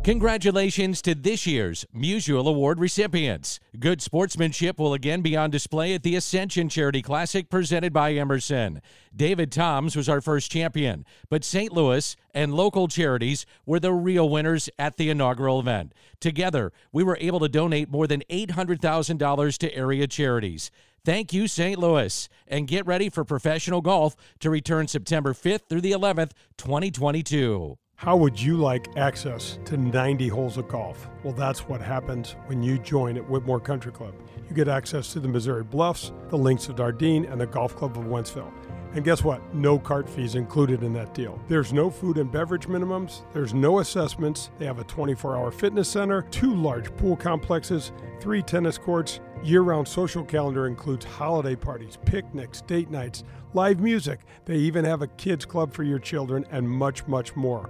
[0.08, 3.60] Congratulations to this year's Musial Award recipients.
[3.78, 8.82] Good sportsmanship will again be on display at the Ascension Charity Classic presented by Emerson.
[9.14, 11.74] David Toms was our first champion, but St.
[11.74, 15.94] Louis and local charities were the real winners at the inaugural event.
[16.22, 20.72] Together, we were able to donate more than $800,000 to area charities.
[21.04, 21.78] Thank you, St.
[21.78, 27.78] Louis, and get ready for professional golf to return September 5th through the 11th, 2022.
[28.00, 31.10] How would you like access to 90 holes of golf?
[31.24, 34.14] Well, that's what happens when you join at Whitmoor Country Club.
[34.48, 37.98] You get access to the Missouri Bluffs, the Links of Dardenne, and the Golf Club
[37.98, 38.54] of Wentzville.
[38.94, 39.42] And guess what?
[39.52, 41.42] No cart fees included in that deal.
[41.48, 44.52] There's no food and beverage minimums, there's no assessments.
[44.60, 49.22] They have a 24 hour fitness center, two large pool complexes, three tennis courts.
[49.44, 53.24] Year round social calendar includes holiday parties, picnics, date nights,
[53.54, 54.20] live music.
[54.46, 57.70] They even have a kids club for your children and much, much more.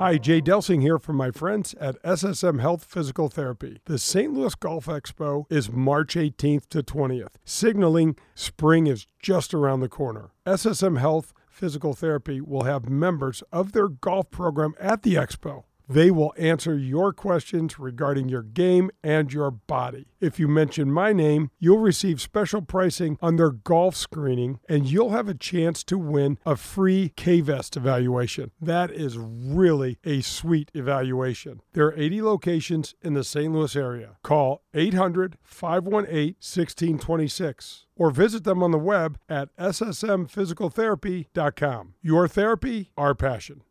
[0.00, 3.82] Hi, Jay Delsing here from my friends at SSM Health Physical Therapy.
[3.84, 4.32] The St.
[4.32, 10.30] Louis Golf Expo is March 18th to 20th, signaling spring is just around the corner.
[10.46, 15.64] SSM Health Physical Therapy will have members of their golf program at the expo.
[15.90, 20.06] They will answer your questions regarding your game and your body.
[20.20, 25.10] If you mention my name, you'll receive special pricing on their golf screening and you'll
[25.10, 28.52] have a chance to win a free K Vest evaluation.
[28.60, 31.60] That is really a sweet evaluation.
[31.72, 33.52] There are 80 locations in the St.
[33.52, 34.16] Louis area.
[34.22, 41.94] Call 800 518 1626 or visit them on the web at ssmphysicaltherapy.com.
[42.00, 43.62] Your therapy, our passion.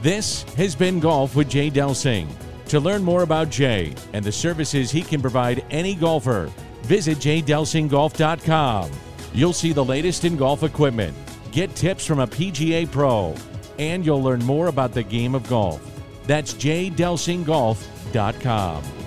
[0.00, 2.28] This has been Golf with Jay Delsing.
[2.66, 8.90] To learn more about Jay and the services he can provide any golfer, visit jdelsinggolf.com.
[9.34, 11.16] You'll see the latest in golf equipment,
[11.50, 13.34] get tips from a PGA pro,
[13.78, 15.82] and you'll learn more about the game of golf.
[16.26, 18.97] That's jdelsinggolf.com.